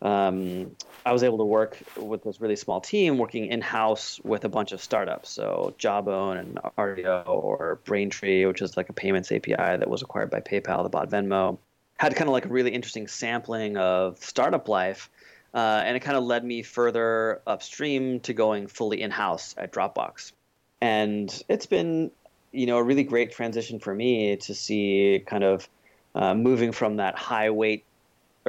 um, 0.00 0.76
I 1.04 1.12
was 1.12 1.22
able 1.22 1.38
to 1.38 1.44
work 1.44 1.78
with 1.96 2.22
this 2.22 2.40
really 2.40 2.56
small 2.56 2.80
team, 2.80 3.18
working 3.18 3.46
in 3.46 3.60
house 3.60 4.20
with 4.22 4.44
a 4.44 4.48
bunch 4.48 4.72
of 4.72 4.82
startups. 4.82 5.30
So 5.30 5.74
Jawbone 5.78 6.36
and 6.36 6.58
Rdio 6.76 7.26
or 7.26 7.80
Braintree, 7.84 8.46
which 8.46 8.62
is 8.62 8.76
like 8.76 8.88
a 8.88 8.92
payments 8.92 9.32
API 9.32 9.56
that 9.56 9.88
was 9.88 10.02
acquired 10.02 10.30
by 10.30 10.40
PayPal 10.40 10.82
that 10.82 10.90
bought 10.90 11.10
Venmo, 11.10 11.58
had 11.98 12.14
kind 12.14 12.28
of 12.28 12.32
like 12.32 12.44
a 12.44 12.48
really 12.48 12.70
interesting 12.70 13.08
sampling 13.08 13.76
of 13.76 14.18
startup 14.18 14.68
life. 14.68 15.10
Uh, 15.54 15.82
and 15.84 15.96
it 15.96 16.00
kind 16.00 16.16
of 16.16 16.24
led 16.24 16.44
me 16.44 16.62
further 16.62 17.40
upstream 17.46 18.20
to 18.20 18.34
going 18.34 18.66
fully 18.66 19.00
in 19.00 19.10
house 19.10 19.54
at 19.56 19.72
Dropbox. 19.72 20.32
And 20.80 21.42
it's 21.48 21.66
been 21.66 22.10
you 22.52 22.66
know 22.66 22.78
a 22.78 22.82
really 22.82 23.02
great 23.02 23.32
transition 23.32 23.78
for 23.78 23.94
me 23.94 24.36
to 24.36 24.54
see 24.54 25.22
kind 25.26 25.44
of 25.44 25.68
uh, 26.14 26.34
moving 26.34 26.72
from 26.72 26.96
that 26.96 27.16
high 27.16 27.50
weight 27.50 27.84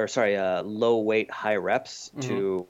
or 0.00 0.08
sorry 0.08 0.36
uh, 0.36 0.62
low 0.62 0.98
weight 0.98 1.30
high 1.30 1.56
reps 1.56 2.10
to 2.20 2.66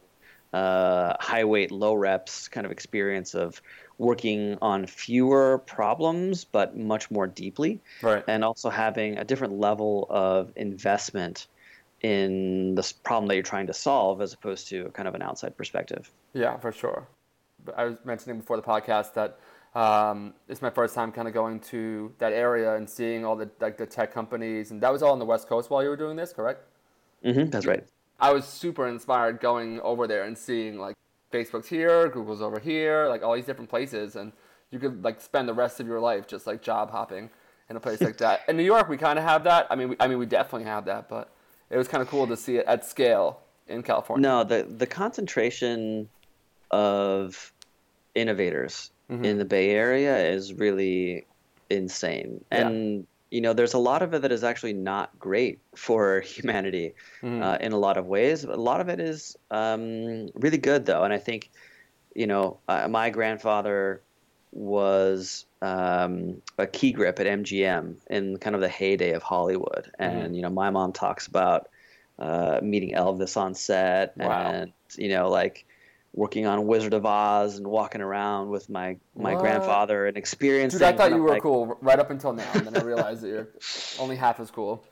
uh, 0.52 1.14
high 1.20 1.44
weight 1.44 1.70
low 1.70 1.94
reps 1.94 2.48
kind 2.48 2.66
of 2.66 2.72
experience 2.72 3.34
of 3.34 3.62
working 3.98 4.58
on 4.60 4.86
fewer 4.86 5.58
problems 5.58 6.44
but 6.44 6.76
much 6.76 7.10
more 7.10 7.26
deeply 7.26 7.80
Right. 8.02 8.24
and 8.26 8.42
also 8.44 8.68
having 8.70 9.18
a 9.18 9.24
different 9.24 9.54
level 9.54 10.06
of 10.10 10.52
investment 10.56 11.46
in 12.02 12.74
this 12.74 12.92
problem 12.92 13.28
that 13.28 13.34
you're 13.34 13.42
trying 13.42 13.66
to 13.66 13.74
solve 13.74 14.20
as 14.22 14.32
opposed 14.32 14.68
to 14.68 14.90
kind 14.90 15.06
of 15.06 15.14
an 15.14 15.22
outside 15.22 15.56
perspective 15.56 16.10
Yeah, 16.32 16.56
for 16.58 16.72
sure. 16.72 17.06
I 17.76 17.84
was 17.84 17.98
mentioning 18.04 18.38
before 18.38 18.56
the 18.56 18.62
podcast 18.62 19.12
that 19.14 19.38
um, 19.78 20.34
it's 20.48 20.62
my 20.62 20.70
first 20.70 20.94
time 20.94 21.12
kind 21.12 21.28
of 21.28 21.34
going 21.34 21.60
to 21.60 22.12
that 22.18 22.32
area 22.32 22.74
and 22.74 22.88
seeing 22.88 23.24
all 23.24 23.36
the 23.36 23.50
like 23.60 23.76
the 23.76 23.86
tech 23.86 24.12
companies, 24.12 24.70
and 24.72 24.80
that 24.80 24.90
was 24.90 25.02
all 25.02 25.12
on 25.12 25.18
the 25.18 25.24
West 25.24 25.46
Coast 25.46 25.70
while 25.70 25.82
you 25.82 25.90
were 25.90 25.96
doing 25.96 26.16
this, 26.16 26.32
correct? 26.32 26.64
Hmm 27.22 27.46
that's 27.46 27.66
right 27.66 27.84
I 28.20 28.32
was 28.32 28.44
super 28.44 28.86
inspired 28.86 29.40
going 29.40 29.80
over 29.80 30.06
there 30.06 30.24
and 30.24 30.36
seeing 30.36 30.78
like 30.78 30.94
Facebook's 31.32 31.68
here, 31.68 32.08
Google's 32.08 32.42
over 32.42 32.58
here, 32.58 33.08
like 33.08 33.22
all 33.22 33.34
these 33.34 33.46
different 33.46 33.70
places, 33.70 34.16
and 34.16 34.32
you 34.70 34.78
could 34.78 35.02
like 35.02 35.20
spend 35.20 35.48
the 35.48 35.54
rest 35.54 35.80
of 35.80 35.86
your 35.86 36.00
life 36.00 36.26
just 36.26 36.46
like 36.46 36.60
job 36.62 36.90
hopping 36.90 37.30
in 37.68 37.76
a 37.76 37.80
place 37.80 38.00
like 38.00 38.18
that. 38.18 38.42
In 38.48 38.56
New 38.56 38.64
York, 38.64 38.88
we 38.88 38.96
kind 38.96 39.18
of 39.18 39.24
have 39.24 39.44
that. 39.44 39.66
I 39.70 39.76
mean, 39.76 39.90
we, 39.90 39.96
I 40.00 40.06
mean, 40.06 40.18
we 40.18 40.26
definitely 40.26 40.66
have 40.66 40.84
that, 40.86 41.08
but 41.08 41.32
it 41.70 41.78
was 41.78 41.88
kind 41.88 42.02
of 42.02 42.08
cool 42.08 42.26
to 42.26 42.36
see 42.36 42.56
it 42.56 42.66
at 42.66 42.84
scale 42.84 43.40
in 43.68 43.82
California. 43.82 44.22
No, 44.22 44.44
the 44.44 44.64
the 44.64 44.86
concentration 44.86 46.08
of 46.70 47.52
innovators 48.14 48.90
mm-hmm. 49.10 49.24
in 49.24 49.38
the 49.38 49.44
Bay 49.44 49.70
Area 49.70 50.18
is 50.18 50.52
really 50.52 51.26
insane. 51.70 52.44
And 52.50 53.06
you 53.30 53.40
know, 53.40 53.52
there's 53.52 53.74
a 53.74 53.78
lot 53.78 54.02
of 54.02 54.12
it 54.14 54.22
that 54.22 54.32
is 54.32 54.42
actually 54.42 54.72
not 54.72 55.16
great 55.18 55.60
for 55.76 56.20
humanity 56.24 56.94
mm-hmm. 57.22 57.42
uh, 57.42 57.56
in 57.60 57.72
a 57.72 57.78
lot 57.78 57.96
of 57.96 58.06
ways. 58.06 58.44
A 58.44 58.48
lot 58.54 58.80
of 58.80 58.88
it 58.88 59.00
is 59.00 59.36
um, 59.50 60.28
really 60.34 60.58
good, 60.58 60.86
though. 60.86 61.04
And 61.04 61.12
I 61.12 61.18
think, 61.18 61.50
you 62.14 62.26
know, 62.26 62.58
uh, 62.68 62.88
my 62.88 63.10
grandfather 63.10 64.02
was 64.52 65.46
um, 65.62 66.42
a 66.58 66.66
key 66.66 66.92
grip 66.92 67.20
at 67.20 67.26
MGM 67.26 67.96
in 68.08 68.36
kind 68.38 68.56
of 68.56 68.60
the 68.60 68.68
heyday 68.68 69.12
of 69.12 69.22
Hollywood. 69.22 69.84
Mm-hmm. 69.84 70.02
And, 70.02 70.22
mm-hmm. 70.22 70.34
you 70.34 70.42
know, 70.42 70.50
my 70.50 70.70
mom 70.70 70.92
talks 70.92 71.26
about 71.26 71.68
uh, 72.18 72.60
meeting 72.62 72.94
Elvis 72.94 73.36
on 73.36 73.54
set 73.54 74.16
wow. 74.16 74.50
and, 74.50 74.72
you 74.96 75.08
know, 75.08 75.30
like 75.30 75.66
working 76.12 76.46
on 76.46 76.66
Wizard 76.66 76.94
of 76.94 77.06
Oz 77.06 77.56
and 77.56 77.66
walking 77.66 78.00
around 78.00 78.50
with 78.50 78.68
my 78.68 78.96
my 79.14 79.34
what? 79.34 79.40
grandfather 79.40 80.06
and 80.06 80.16
experiencing. 80.16 80.78
Dude, 80.78 80.88
I 80.88 80.92
thought 80.92 81.10
you 81.10 81.22
were 81.22 81.30
like, 81.30 81.42
cool 81.42 81.78
right 81.80 81.98
up 81.98 82.10
until 82.10 82.32
now, 82.32 82.50
and 82.54 82.66
then 82.66 82.76
I 82.76 82.84
realized 82.84 83.22
that 83.22 83.28
you're 83.28 83.48
only 83.98 84.16
half 84.16 84.40
as 84.40 84.50
cool. 84.50 84.84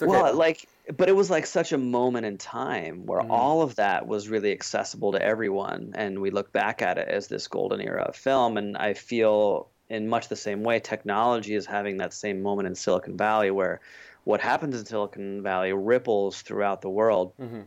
Okay. 0.00 0.08
Well, 0.08 0.32
like, 0.34 0.68
but 0.96 1.08
it 1.08 1.16
was 1.16 1.28
like 1.28 1.44
such 1.44 1.72
a 1.72 1.78
moment 1.78 2.24
in 2.24 2.38
time 2.38 3.04
where 3.06 3.20
mm 3.20 3.28
all 3.30 3.62
of 3.62 3.74
that 3.76 4.06
was 4.06 4.28
really 4.28 4.52
accessible 4.52 5.12
to 5.12 5.22
everyone, 5.22 5.92
and 5.94 6.20
we 6.20 6.30
look 6.30 6.52
back 6.52 6.82
at 6.82 6.98
it 6.98 7.08
as 7.08 7.28
this 7.28 7.46
golden 7.48 7.80
era 7.80 8.02
of 8.02 8.16
film. 8.16 8.56
And 8.56 8.76
I 8.76 8.94
feel, 8.94 9.68
in 9.88 10.08
much 10.08 10.28
the 10.28 10.36
same 10.36 10.62
way, 10.62 10.78
technology 10.80 11.54
is 11.54 11.66
having 11.66 11.98
that 11.98 12.12
same 12.12 12.42
moment 12.42 12.68
in 12.68 12.74
Silicon 12.74 13.16
Valley, 13.16 13.50
where 13.50 13.80
what 14.24 14.40
happens 14.40 14.78
in 14.78 14.84
Silicon 14.84 15.42
Valley 15.42 15.72
ripples 15.72 16.42
throughout 16.42 16.80
the 16.80 16.90
world. 16.90 17.32
Mm-hmm. 17.40 17.60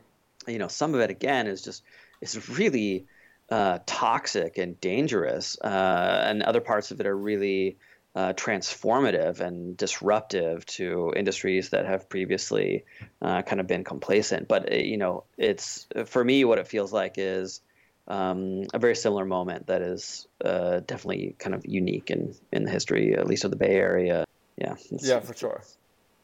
You 0.48 0.57
know, 0.57 0.67
some 0.67 0.95
of 0.95 1.01
it 1.01 1.10
again 1.10 1.48
is 1.48 1.62
just 1.62 1.83
is 2.21 2.49
really 2.49 3.05
uh, 3.49 3.79
toxic 3.85 4.57
and 4.57 4.79
dangerous, 4.79 5.59
uh, 5.59 6.23
and 6.25 6.43
other 6.43 6.61
parts 6.61 6.91
of 6.91 6.99
it 6.99 7.07
are 7.07 7.17
really 7.17 7.77
uh, 8.15 8.33
transformative 8.33 9.39
and 9.39 9.77
disruptive 9.77 10.65
to 10.65 11.13
industries 11.15 11.69
that 11.69 11.85
have 11.85 12.09
previously 12.09 12.83
uh, 13.21 13.41
kind 13.41 13.59
of 13.59 13.67
been 13.67 13.83
complacent. 13.83 14.47
But 14.47 14.71
uh, 14.71 14.75
you 14.75 14.97
know, 14.97 15.23
it's 15.37 15.87
for 16.05 16.23
me 16.23 16.45
what 16.45 16.59
it 16.59 16.67
feels 16.67 16.93
like 16.93 17.15
is 17.17 17.61
um, 18.07 18.63
a 18.73 18.79
very 18.79 18.95
similar 18.95 19.25
moment 19.25 19.67
that 19.67 19.81
is 19.81 20.27
uh, 20.43 20.79
definitely 20.81 21.35
kind 21.39 21.55
of 21.55 21.65
unique 21.65 22.09
in 22.09 22.33
in 22.51 22.63
the 22.63 22.71
history, 22.71 23.15
at 23.15 23.27
least 23.27 23.45
of 23.45 23.51
the 23.51 23.57
Bay 23.57 23.75
Area. 23.75 24.25
Yeah. 24.57 24.75
Yeah, 25.01 25.19
for 25.21 25.33
sure. 25.33 25.63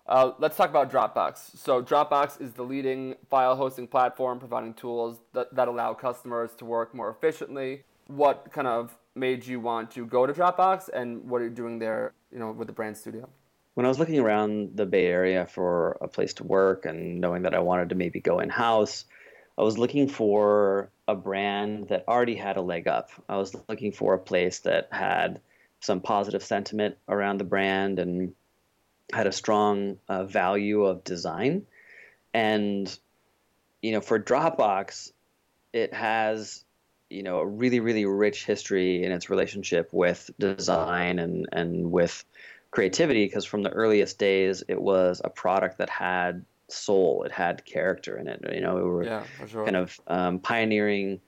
Uh, 0.07 0.31
let's 0.39 0.55
talk 0.55 0.69
about 0.69 0.89
Dropbox. 0.89 1.57
So, 1.57 1.83
Dropbox 1.83 2.39
is 2.41 2.53
the 2.53 2.63
leading 2.63 3.15
file 3.29 3.55
hosting 3.55 3.87
platform 3.87 4.39
providing 4.39 4.73
tools 4.73 5.19
that, 5.33 5.53
that 5.53 5.67
allow 5.67 5.93
customers 5.93 6.51
to 6.57 6.65
work 6.65 6.95
more 6.95 7.09
efficiently. 7.09 7.83
What 8.07 8.49
kind 8.53 8.67
of 8.67 8.97
made 9.15 9.45
you 9.45 9.59
want 9.59 9.91
to 9.91 10.05
go 10.05 10.25
to 10.25 10.31
Dropbox 10.31 10.89
and 10.93 11.29
what 11.29 11.41
are 11.41 11.45
you 11.45 11.49
doing 11.49 11.77
there, 11.79 12.13
you 12.31 12.39
know, 12.39 12.51
with 12.51 12.67
the 12.67 12.73
brand 12.73 12.95
studio? 12.95 13.27
When 13.73 13.85
I 13.85 13.89
was 13.89 13.99
looking 13.99 14.19
around 14.19 14.77
the 14.77 14.85
Bay 14.85 15.07
Area 15.07 15.45
for 15.45 15.97
a 15.99 16.07
place 16.07 16.33
to 16.35 16.43
work 16.43 16.85
and 16.85 17.19
knowing 17.19 17.41
that 17.43 17.53
I 17.53 17.59
wanted 17.59 17.89
to 17.89 17.95
maybe 17.95 18.21
go 18.21 18.39
in 18.39 18.49
house, 18.49 19.05
I 19.57 19.63
was 19.63 19.77
looking 19.77 20.07
for 20.07 20.89
a 21.07 21.15
brand 21.15 21.89
that 21.89 22.05
already 22.07 22.35
had 22.35 22.55
a 22.55 22.61
leg 22.61 22.87
up. 22.87 23.09
I 23.27 23.35
was 23.35 23.55
looking 23.67 23.91
for 23.91 24.13
a 24.13 24.19
place 24.19 24.59
that 24.59 24.87
had 24.91 25.41
some 25.81 25.99
positive 25.99 26.43
sentiment 26.43 26.95
around 27.09 27.39
the 27.39 27.43
brand 27.43 27.99
and 27.99 28.33
had 29.13 29.27
a 29.27 29.31
strong 29.31 29.97
uh, 30.07 30.25
value 30.25 30.85
of 30.85 31.03
design, 31.03 31.65
and 32.33 32.97
you 33.81 33.91
know 33.91 34.01
for 34.01 34.19
Dropbox, 34.19 35.11
it 35.73 35.93
has 35.93 36.63
you 37.09 37.23
know 37.23 37.39
a 37.39 37.45
really 37.45 37.79
really 37.79 38.05
rich 38.05 38.45
history 38.45 39.03
in 39.03 39.11
its 39.11 39.29
relationship 39.29 39.89
with 39.91 40.29
design 40.39 41.19
and 41.19 41.47
and 41.51 41.91
with 41.91 42.23
creativity 42.71 43.25
because 43.25 43.45
from 43.45 43.63
the 43.63 43.69
earliest 43.69 44.19
days 44.19 44.63
it 44.67 44.81
was 44.81 45.21
a 45.23 45.29
product 45.29 45.77
that 45.77 45.89
had 45.89 46.43
soul 46.67 47.23
it 47.23 47.31
had 47.31 47.63
character 47.63 48.17
in 48.17 48.27
it 48.27 48.43
you 48.53 48.59
know 48.59 48.75
we 48.75 48.81
were 48.81 49.03
yeah, 49.05 49.23
sure. 49.47 49.63
kind 49.63 49.77
of 49.77 49.99
um, 50.07 50.39
pioneering 50.39 51.21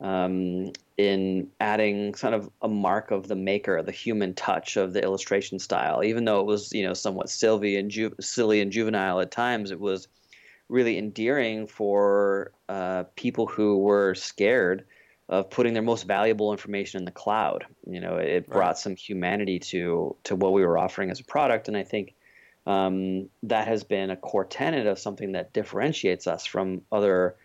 um, 0.00 0.72
in 0.96 1.48
adding 1.60 2.14
sort 2.14 2.34
of 2.34 2.50
a 2.62 2.68
mark 2.68 3.10
of 3.10 3.28
the 3.28 3.36
maker, 3.36 3.82
the 3.82 3.92
human 3.92 4.34
touch 4.34 4.76
of 4.76 4.92
the 4.92 5.02
illustration 5.02 5.58
style. 5.58 6.02
Even 6.02 6.24
though 6.24 6.40
it 6.40 6.46
was, 6.46 6.72
you 6.72 6.86
know, 6.86 6.94
somewhat 6.94 7.30
silly 7.30 7.76
and 7.76 7.90
ju- 7.90 8.14
silly 8.20 8.60
and 8.60 8.72
juvenile 8.72 9.20
at 9.20 9.30
times, 9.30 9.70
it 9.70 9.80
was 9.80 10.08
really 10.68 10.98
endearing 10.98 11.66
for 11.66 12.52
uh, 12.68 13.04
people 13.14 13.46
who 13.46 13.78
were 13.78 14.14
scared 14.14 14.84
of 15.28 15.50
putting 15.50 15.72
their 15.72 15.82
most 15.82 16.06
valuable 16.06 16.52
information 16.52 16.98
in 16.98 17.04
the 17.04 17.10
cloud. 17.10 17.66
You 17.86 18.00
know, 18.00 18.16
it 18.16 18.48
brought 18.48 18.68
right. 18.68 18.78
some 18.78 18.96
humanity 18.96 19.58
to 19.58 20.16
to 20.24 20.36
what 20.36 20.52
we 20.52 20.64
were 20.64 20.78
offering 20.78 21.10
as 21.10 21.20
a 21.20 21.24
product, 21.24 21.68
and 21.68 21.76
I 21.76 21.82
think. 21.82 22.14
Um, 22.68 23.28
that 23.44 23.68
has 23.68 23.84
been 23.84 24.10
a 24.10 24.16
core 24.16 24.44
tenet 24.44 24.88
of 24.88 24.98
something 24.98 25.30
that 25.30 25.52
differentiates 25.52 26.26
us 26.26 26.46
from 26.46 26.82
other 26.90 27.36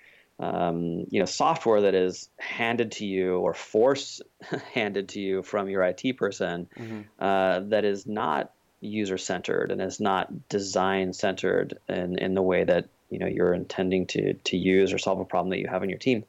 um, 0.42 1.06
you 1.12 1.20
know, 1.20 1.26
software 1.26 1.82
that 1.82 1.94
is 1.94 2.30
handed 2.38 2.94
to 2.94 3.06
you 3.06 3.38
or 3.38 3.54
force 3.54 4.22
handed 4.74 5.10
to 5.10 5.22
you 5.22 5.44
from 5.44 5.70
your 5.70 5.84
IT 5.84 6.18
person 6.18 6.68
mm-hmm. 6.76 7.02
uh, 7.20 7.60
that 7.60 7.86
is 7.86 8.08
not 8.08 8.52
user 8.82 9.20
centered 9.20 9.72
and 9.72 9.80
is 9.80 10.00
not 10.00 10.50
design 10.50 11.14
centered 11.14 11.78
in, 11.88 12.18
in 12.18 12.34
the 12.34 12.42
way 12.42 12.64
that 12.64 12.90
you 13.12 13.20
know 13.20 13.28
you're 13.28 13.54
intending 13.54 14.08
to 14.08 14.34
to 14.34 14.58
use 14.58 14.92
or 14.92 14.98
solve 14.98 15.20
a 15.20 15.26
problem 15.26 15.52
that 15.52 15.60
you 15.60 15.68
have 15.68 15.84
in 15.84 15.90
your 15.90 16.00
team. 16.00 16.24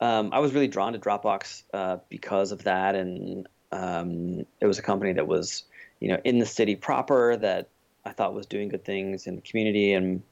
Um, 0.00 0.30
I 0.32 0.38
was 0.38 0.54
really 0.54 0.68
drawn 0.68 0.94
to 0.94 0.98
Dropbox 0.98 1.64
uh, 1.74 1.98
because 2.08 2.52
of 2.52 2.64
that, 2.64 2.94
and 2.94 3.46
um, 3.70 4.46
it 4.58 4.66
was 4.66 4.78
a 4.78 4.82
company 4.82 5.12
that 5.12 5.26
was 5.26 5.64
you 6.00 6.08
know 6.08 6.18
in 6.24 6.38
the 6.38 6.46
city 6.46 6.76
proper 6.76 7.36
that 7.36 7.68
I 8.06 8.12
thought 8.12 8.32
was 8.32 8.46
doing 8.46 8.70
good 8.70 8.86
things 8.86 9.26
in 9.26 9.36
the 9.36 9.42
community, 9.42 9.92
and 9.92 10.22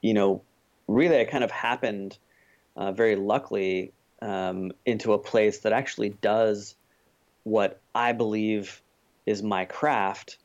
you 0.00 0.14
know 0.14 0.40
really 0.86 1.16
it 1.16 1.30
kind 1.30 1.44
of 1.44 1.50
happened 1.50 2.16
uh, 2.78 2.92
very 2.92 3.16
luckily 3.16 3.92
um, 4.22 4.72
into 4.86 5.12
a 5.12 5.18
place 5.18 5.58
that 5.60 5.72
actually 5.72 6.10
does 6.10 6.76
what 7.42 7.80
I 7.94 8.12
believe 8.12 8.80
is 9.26 9.42
my 9.42 9.64
craft 9.64 10.38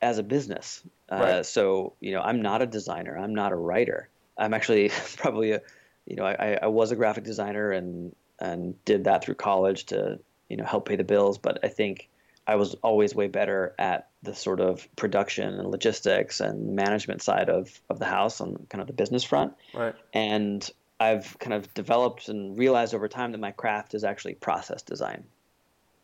as 0.00 0.18
a 0.18 0.22
business. 0.22 0.82
Uh, 1.12 1.16
right. 1.16 1.46
So, 1.46 1.92
you 2.00 2.12
know, 2.12 2.22
I'm 2.22 2.42
not 2.42 2.62
a 2.62 2.66
designer. 2.66 3.16
I'm 3.16 3.34
not 3.34 3.52
a 3.52 3.56
writer. 3.56 4.08
I'm 4.36 4.54
actually 4.54 4.90
probably 5.16 5.52
a, 5.52 5.62
you 6.06 6.16
know, 6.16 6.24
I, 6.24 6.58
I 6.62 6.66
was 6.68 6.90
a 6.90 6.96
graphic 6.96 7.24
designer 7.24 7.70
and 7.70 8.14
and 8.38 8.82
did 8.84 9.04
that 9.04 9.24
through 9.24 9.34
college 9.34 9.86
to 9.86 10.18
you 10.48 10.58
know 10.58 10.64
help 10.64 10.88
pay 10.88 10.96
the 10.96 11.04
bills. 11.04 11.38
But 11.38 11.58
I 11.64 11.68
think 11.68 12.08
I 12.46 12.56
was 12.56 12.74
always 12.76 13.14
way 13.14 13.28
better 13.28 13.74
at 13.78 14.08
the 14.22 14.34
sort 14.34 14.60
of 14.60 14.86
production 14.96 15.54
and 15.54 15.70
logistics 15.70 16.40
and 16.40 16.76
management 16.76 17.22
side 17.22 17.48
of 17.48 17.80
of 17.90 17.98
the 17.98 18.04
house 18.04 18.40
on 18.40 18.66
kind 18.68 18.80
of 18.80 18.86
the 18.86 18.92
business 18.92 19.24
front. 19.24 19.54
Right. 19.74 19.94
And 20.12 20.68
I've 20.98 21.38
kind 21.38 21.52
of 21.52 21.72
developed 21.74 22.28
and 22.28 22.58
realized 22.58 22.94
over 22.94 23.08
time 23.08 23.32
that 23.32 23.38
my 23.38 23.52
craft 23.52 23.94
is 23.94 24.04
actually 24.04 24.34
process 24.34 24.82
design. 24.82 25.24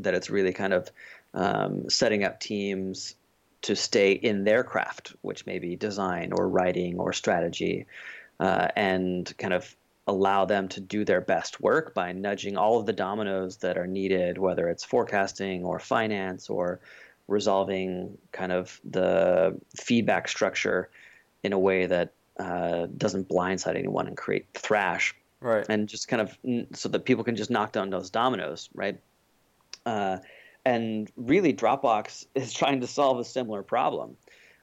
That 0.00 0.14
it's 0.14 0.30
really 0.30 0.52
kind 0.52 0.72
of 0.72 0.90
um, 1.34 1.88
setting 1.88 2.25
up 2.25 2.40
teams 2.40 3.14
to 3.62 3.76
stay 3.76 4.12
in 4.12 4.44
their 4.44 4.64
craft, 4.64 5.14
which 5.22 5.46
may 5.46 5.58
be 5.58 5.76
design 5.76 6.32
or 6.32 6.49
writing 6.49 6.99
or 6.99 7.12
strategy, 7.12 7.87
uh, 8.40 8.68
and 8.76 9.32
kind 9.38 9.54
of 9.54 9.75
allow 10.08 10.44
them 10.44 10.68
to 10.68 10.80
do 10.80 11.04
their 11.04 11.20
best 11.20 11.61
work 11.61 11.94
by 11.94 12.12
nudging 12.12 12.56
all 12.56 12.78
of 12.78 12.87
the 12.87 12.92
dominoes 12.92 13.58
that 13.58 13.78
are 13.78 13.87
needed, 13.87 14.37
whether 14.37 14.68
it's 14.68 14.84
forecasting 14.84 15.64
or 15.64 15.78
finance 15.78 16.50
or 16.50 16.80
resolving 17.28 18.18
kind 18.32 18.50
of 18.50 18.80
the 18.84 19.56
feedback 19.80 20.28
structure 20.28 20.90
in 21.44 21.52
a 21.52 21.58
way 21.58 21.87
that 21.87 22.12
uh, 22.39 22.87
doesn't 22.97 23.29
blindside 23.29 23.77
anyone 23.77 24.07
and 24.07 24.17
create 24.17 24.47
thrash. 24.55 25.15
Right. 25.41 25.67
And 25.69 25.89
just 25.89 26.09
kind 26.09 26.23
of 26.23 26.39
so 26.77 26.89
that 26.89 27.05
people 27.05 27.25
can 27.25 27.37
just 27.37 27.51
knock 27.51 27.73
down 27.73 27.91
those 27.91 28.11
dominoes, 28.11 28.69
right? 28.75 28.99
Uh, 29.85 30.19
and 30.65 31.11
really, 31.17 31.53
Dropbox 31.53 32.27
is 32.35 32.53
trying 32.53 32.81
to 32.81 32.87
solve 32.87 33.19
a 33.19 33.25
similar 33.25 33.62
problem. 33.62 34.17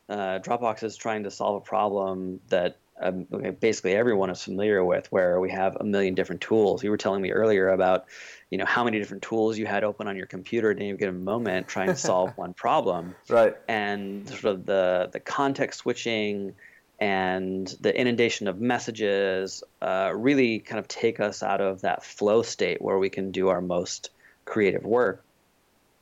Uh, 0.08 0.40
Dropbox 0.40 0.84
is 0.84 0.96
trying 0.96 1.24
to 1.24 1.32
solve 1.32 1.58
a 1.58 1.66
problem 1.66 2.40
that 2.48 2.78
um, 3.02 3.28
basically 3.60 3.94
everyone 3.94 4.30
is 4.30 4.44
familiar 4.44 4.84
with, 4.84 5.12
where 5.12 5.40
we 5.40 5.50
have 5.52 5.78
a 5.80 5.84
million 5.84 6.16
different 6.16 6.42
tools. 6.42 6.84
You 6.84 6.90
were 6.90 6.98
telling 6.98 7.22
me 7.22 7.32
earlier 7.32 7.70
about, 7.70 8.06
you 8.50 8.58
know, 8.58 8.66
how 8.66 8.84
many 8.84 9.00
different 9.00 9.24
tools 9.24 9.58
you 9.58 9.66
had 9.66 9.84
open 9.84 10.08
on 10.08 10.18
your 10.18 10.26
computer 10.26 10.72
at 10.72 10.78
any 10.78 10.94
given 10.94 11.24
moment 11.24 11.68
trying 11.68 11.88
to 11.88 11.96
solve 11.96 12.32
one 12.38 12.54
problem. 12.54 13.16
Right. 13.30 13.56
And 13.68 14.28
sort 14.28 14.46
of 14.46 14.66
the 14.66 15.10
the 15.14 15.20
context 15.20 15.80
switching, 15.80 16.56
and 17.00 17.68
the 17.80 17.98
inundation 17.98 18.48
of 18.48 18.60
messages 18.60 19.64
uh, 19.82 20.12
really 20.14 20.60
kind 20.60 20.80
of 20.80 20.88
take 20.88 21.20
us 21.20 21.42
out 21.42 21.62
of 21.62 21.82
that 21.82 22.04
flow 22.04 22.42
state 22.42 22.82
where 22.82 22.98
we 22.98 23.10
can 23.10 23.32
do 23.32 23.48
our 23.48 23.62
most 23.62 24.10
creative 24.46 24.84
work. 24.84 25.24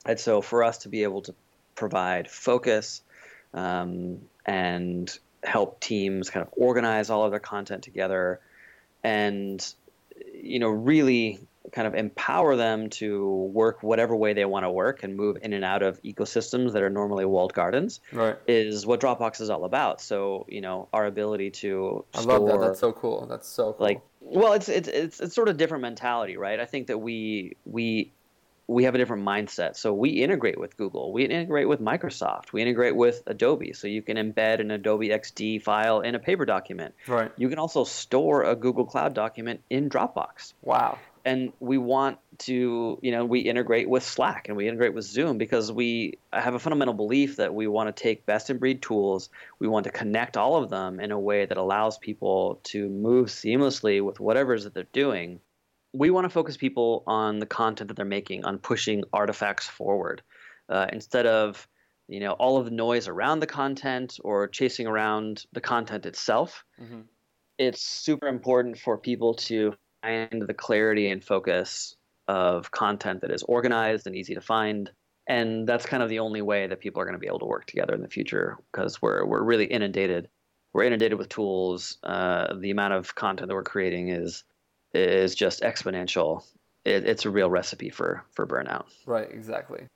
And 0.06 0.20
so, 0.20 0.42
for 0.42 0.64
us 0.64 0.80
to 0.80 0.90
be 0.90 1.04
able 1.04 1.22
to 1.24 1.36
provide 1.76 2.30
focus 2.30 3.02
um, 3.54 4.22
and 4.46 5.16
help 5.44 5.80
teams 5.80 6.30
kind 6.30 6.46
of 6.46 6.52
organize 6.58 7.10
all 7.10 7.26
of 7.26 7.32
their 7.32 7.40
content 7.40 7.84
together, 7.84 8.40
and 9.04 9.74
you 10.34 10.60
know, 10.60 10.70
really 10.70 11.40
kind 11.72 11.88
of 11.88 11.96
empower 11.96 12.56
them 12.56 12.90
to 12.90 13.28
work 13.54 13.84
whatever 13.84 14.16
way 14.16 14.34
they 14.34 14.46
want 14.46 14.64
to 14.64 14.72
work 14.72 15.04
and 15.04 15.16
move 15.16 15.38
in 15.42 15.54
and 15.54 15.64
out 15.64 15.84
of 15.84 16.02
ecosystems 16.04 16.74
that 16.74 16.82
are 16.82 16.90
normally 16.90 17.26
walled 17.26 17.54
gardens 17.54 18.00
right. 18.12 18.38
is 18.48 18.86
what 18.86 19.00
Dropbox 19.00 19.42
is 19.42 19.50
all 19.50 19.66
about. 19.66 20.02
So, 20.02 20.46
you 20.50 20.62
know, 20.62 20.88
our 20.94 21.06
ability 21.06 21.52
to 21.52 22.06
I 22.14 22.22
store, 22.22 22.40
love 22.40 22.62
that. 22.62 22.68
That's 22.68 22.80
so 22.80 22.92
cool. 22.92 23.26
That's 23.28 23.48
so 23.48 23.74
cool. 23.74 23.86
like 23.86 24.02
well, 24.20 24.54
it's 24.54 24.68
it's 24.68 24.88
it's 24.88 25.20
it's 25.20 25.36
sort 25.36 25.48
of 25.48 25.58
different 25.58 25.84
mentality, 25.84 26.38
right? 26.38 26.60
I 26.60 26.66
think 26.66 26.88
that 26.88 26.98
we 26.98 27.56
we 27.66 28.12
we 28.68 28.84
have 28.84 28.96
a 28.96 28.98
different 28.98 29.24
mindset. 29.24 29.78
So 29.78 29.94
we 29.94 30.10
integrate 30.10 30.60
with 30.60 30.76
Google, 30.76 31.14
we 31.14 31.24
integrate 31.24 31.70
with 31.70 31.80
Microsoft, 31.80 32.52
we 32.52 32.62
integrate 32.62 32.96
with 32.96 33.24
Adobe. 33.26 33.74
So 33.74 33.88
you 33.88 34.02
can 34.02 34.18
embed 34.18 34.60
an 34.60 34.72
Adobe 34.72 35.10
XD 35.10 35.64
file 35.64 36.02
in 36.02 36.16
a 36.16 36.20
paper 36.20 36.46
document. 36.46 36.94
right. 37.08 37.32
You 37.38 37.48
can 37.50 37.60
also 37.60 37.86
store 37.86 38.44
a 38.44 38.56
Google 38.56 38.86
Cloud 38.86 39.14
document 39.14 39.62
in 39.70 39.90
Dropbox. 39.90 40.54
Wow. 40.62 41.00
And 41.28 41.52
we 41.60 41.78
want 41.78 42.20
to, 42.40 42.98
you 43.02 43.12
know, 43.12 43.26
we 43.26 43.42
integrate 43.42 43.90
with 43.90 44.02
Slack 44.02 44.48
and 44.48 44.56
we 44.56 44.66
integrate 44.66 44.94
with 44.94 45.04
Zoom 45.04 45.38
because 45.38 45.70
we 45.70 46.20
have 46.32 46.54
a 46.54 46.60
fundamental 46.60 46.94
belief 46.94 47.36
that 47.36 47.54
we 47.54 47.68
want 47.68 47.94
to 47.94 48.02
take 48.02 48.26
best 48.26 48.50
in 48.50 48.60
breed 48.60 48.82
tools, 48.82 49.30
we 49.60 49.68
want 49.68 49.84
to 49.84 49.90
connect 49.90 50.38
all 50.38 50.56
of 50.56 50.70
them 50.70 51.02
in 51.02 51.12
a 51.12 51.20
way 51.20 51.46
that 51.46 51.58
allows 51.58 51.98
people 51.98 52.62
to 52.64 52.88
move 52.88 53.28
seamlessly 53.28 54.02
with 54.02 54.22
whatever 54.22 54.54
it 54.54 54.60
is 54.60 54.64
that 54.64 54.74
they're 54.74 54.88
doing. 54.94 55.42
We 55.92 56.12
want 56.12 56.24
to 56.24 56.30
focus 56.30 56.56
people 56.56 57.04
on 57.08 57.40
the 57.40 57.46
content 57.46 57.90
that 57.90 57.96
they're 57.96 58.06
making, 58.06 58.46
on 58.46 58.58
pushing 58.58 59.04
artifacts 59.12 59.68
forward, 59.68 60.22
uh, 60.70 60.88
instead 60.94 61.26
of 61.26 61.68
you 62.08 62.22
know 62.22 62.32
all 62.32 62.58
of 62.58 62.64
the 62.64 62.72
noise 62.72 63.10
around 63.10 63.42
the 63.42 63.48
content 63.48 64.18
or 64.24 64.48
chasing 64.48 64.88
around 64.88 65.44
the 65.52 65.60
content 65.60 66.06
itself 66.06 66.64
hmm 66.80 67.02
it's 67.60 67.82
super 67.82 68.28
important 68.28 68.78
for 68.78 69.00
people 69.00 69.34
to 69.34 69.74
find 70.08 70.42
the 70.42 70.54
clarity 70.54 71.10
and 71.10 71.24
focus 71.24 71.96
of 72.28 72.72
content 72.72 73.22
that 73.22 73.32
is 73.32 73.44
organized 73.44 74.08
and 74.08 74.16
easy 74.16 74.36
to 74.36 74.42
find 74.42 74.92
and 75.30 75.68
that's 75.68 75.86
kind 75.86 76.02
of 76.02 76.08
the 76.08 76.20
only 76.20 76.42
way 76.42 76.68
that 76.68 76.80
people 76.80 77.02
are 77.02 77.06
going 77.06 77.14
to 77.14 77.20
be 77.20 77.28
able 77.28 77.40
to 77.40 77.46
work 77.46 77.66
together 77.66 77.94
in 77.94 78.02
the 78.02 78.08
future 78.08 78.58
because 78.72 79.02
we're, 79.02 79.26
we're 79.26 79.44
really 79.44 79.66
inundated 79.66 80.28
we're 80.74 80.84
inundated 80.84 81.18
with 81.18 81.30
tools 81.30 81.98
uh, 82.04 82.54
the 82.60 82.72
amount 82.72 82.94
of 82.94 83.16
content 83.16 83.48
that 83.48 83.56
we're 83.56 83.64
creating 83.64 84.10
is 84.10 84.44
is 84.94 85.36
just 85.36 85.62
exponential 85.62 86.44
it, 86.86 87.06
it's 87.06 87.26
a 87.26 87.30
real 87.30 87.50
recipe 87.50 87.90
for 87.90 88.24
for 88.32 88.46
burnout 88.46 88.86
Right, 89.06 89.30
exactly. 89.32 89.88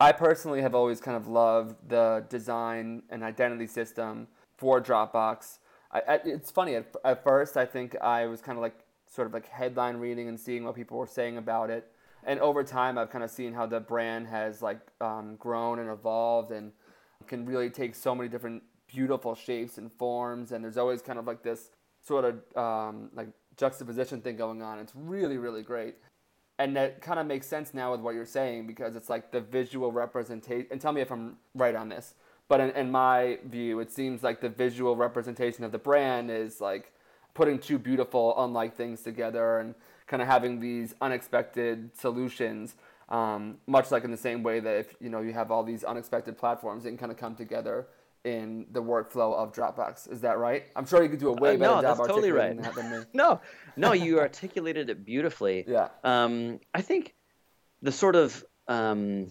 I 0.00 0.12
personally 0.12 0.62
have 0.62 0.74
always 0.74 1.00
kind 1.00 1.16
of 1.16 1.26
loved 1.26 1.76
the 1.88 2.24
design 2.28 3.02
and 3.10 3.24
identity 3.24 3.66
system 3.66 4.28
for 4.56 4.80
Dropbox. 4.80 5.58
I, 5.90 6.02
I, 6.06 6.20
it's 6.24 6.52
funny, 6.52 6.76
at, 6.76 6.94
at 7.04 7.24
first, 7.24 7.56
I 7.56 7.66
think 7.66 7.96
I 8.00 8.26
was 8.26 8.40
kind 8.40 8.56
of 8.56 8.62
like 8.62 8.78
sort 9.08 9.26
of 9.26 9.34
like 9.34 9.46
headline 9.48 9.96
reading 9.96 10.28
and 10.28 10.38
seeing 10.38 10.64
what 10.64 10.74
people 10.74 10.98
were 10.98 11.06
saying 11.06 11.36
about 11.36 11.70
it. 11.70 11.90
And 12.24 12.40
over 12.40 12.62
time, 12.64 12.98
I've 12.98 13.10
kind 13.10 13.24
of 13.24 13.30
seen 13.30 13.54
how 13.54 13.66
the 13.66 13.80
brand 13.80 14.26
has 14.28 14.60
like 14.62 14.80
um, 15.00 15.36
grown 15.36 15.78
and 15.78 15.88
evolved 15.88 16.50
and 16.50 16.72
can 17.26 17.46
really 17.46 17.70
take 17.70 17.94
so 17.94 18.14
many 18.14 18.28
different 18.28 18.62
beautiful 18.86 19.34
shapes 19.34 19.78
and 19.78 19.92
forms. 19.92 20.52
And 20.52 20.62
there's 20.64 20.76
always 20.76 21.02
kind 21.02 21.18
of 21.18 21.26
like 21.26 21.42
this 21.42 21.70
sort 22.00 22.24
of 22.24 22.56
um, 22.56 23.10
like 23.14 23.28
juxtaposition 23.56 24.20
thing 24.20 24.36
going 24.36 24.62
on. 24.62 24.78
It's 24.78 24.92
really, 24.94 25.38
really 25.38 25.62
great 25.62 25.96
and 26.58 26.76
that 26.76 27.00
kind 27.00 27.18
of 27.18 27.26
makes 27.26 27.46
sense 27.46 27.72
now 27.72 27.92
with 27.92 28.00
what 28.00 28.14
you're 28.14 28.26
saying 28.26 28.66
because 28.66 28.96
it's 28.96 29.08
like 29.08 29.30
the 29.30 29.40
visual 29.40 29.92
representation 29.92 30.66
and 30.70 30.80
tell 30.80 30.92
me 30.92 31.00
if 31.00 31.10
i'm 31.10 31.36
right 31.54 31.74
on 31.74 31.88
this 31.88 32.14
but 32.48 32.60
in, 32.60 32.70
in 32.70 32.90
my 32.90 33.38
view 33.46 33.80
it 33.80 33.90
seems 33.90 34.22
like 34.22 34.40
the 34.40 34.48
visual 34.48 34.96
representation 34.96 35.64
of 35.64 35.72
the 35.72 35.78
brand 35.78 36.30
is 36.30 36.60
like 36.60 36.92
putting 37.38 37.58
two 37.58 37.78
beautiful 37.78 38.24
unlike 38.44 38.74
things 38.74 39.00
together 39.02 39.58
and 39.60 39.74
kind 40.08 40.20
of 40.20 40.28
having 40.28 40.58
these 40.60 40.94
unexpected 41.00 41.90
solutions 41.96 42.74
um, 43.10 43.56
much 43.66 43.90
like 43.90 44.04
in 44.04 44.10
the 44.10 44.22
same 44.28 44.42
way 44.42 44.60
that 44.60 44.76
if 44.82 44.94
you 45.00 45.08
know 45.08 45.20
you 45.20 45.32
have 45.32 45.50
all 45.50 45.62
these 45.62 45.82
unexpected 45.84 46.36
platforms 46.36 46.82
that 46.82 46.90
can 46.90 46.98
kind 46.98 47.12
of 47.12 47.18
come 47.18 47.34
together 47.34 47.86
in 48.24 48.66
the 48.72 48.82
workflow 48.82 49.32
of 49.34 49.52
dropbox. 49.52 50.10
Is 50.10 50.20
that 50.22 50.38
right? 50.38 50.64
I'm 50.76 50.84
sure 50.84 51.02
you 51.02 51.08
could 51.08 51.20
do 51.20 51.28
a 51.28 51.32
way 51.44 51.54
Uh, 51.54 51.58
better 51.58 51.76
no, 51.76 51.82
job 51.82 51.96
that's 51.96 52.08
totally 52.08 52.32
right. 52.32 52.60
that 52.60 53.06
no 53.22 53.40
no 53.76 53.92
you 53.92 54.18
articulated 54.18 54.90
it 54.90 55.04
beautifully. 55.04 55.64
Yeah. 55.76 55.88
Um, 56.02 56.60
I 56.74 56.82
think 56.82 57.14
the 57.82 57.92
sort 57.92 58.16
of 58.16 58.44
um, 58.66 59.28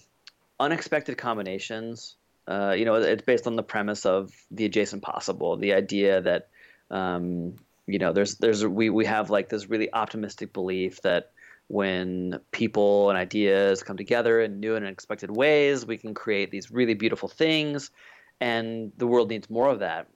unexpected 0.60 1.18
combinations, 1.18 2.16
uh, 2.48 2.74
you 2.78 2.86
know, 2.86 2.96
it's 2.96 3.26
based 3.32 3.46
on 3.46 3.56
the 3.56 3.64
premise 3.74 4.06
of 4.06 4.32
the 4.50 4.66
adjacent 4.66 5.04
possible, 5.04 5.58
the 5.58 5.74
idea 5.74 6.22
that, 6.22 6.50
um, 6.90 7.56
you 7.88 8.00
know, 8.00 8.14
there's 8.14 8.36
there's 8.36 8.66
we 8.66 8.90
we 8.90 9.06
have 9.06 9.30
like 9.30 9.50
this 9.50 9.70
really 9.70 9.92
optimistic 9.94 10.54
belief 10.54 11.02
that 11.02 11.32
when 11.68 12.40
people 12.52 13.10
and 13.10 13.18
ideas 13.18 13.84
come 13.84 13.98
together 13.98 14.42
in 14.42 14.60
new 14.60 14.76
and 14.76 14.86
unexpected 14.86 15.32
ways, 15.32 15.86
we 15.86 15.98
can 15.98 16.14
create 16.14 16.52
these 16.52 16.70
really 16.72 16.94
beautiful 16.94 17.30
things, 17.30 17.92
and 18.40 18.92
the 18.98 19.08
world 19.08 19.30
needs 19.30 19.50
more 19.50 19.70
of 19.70 19.80
that. 19.80 20.08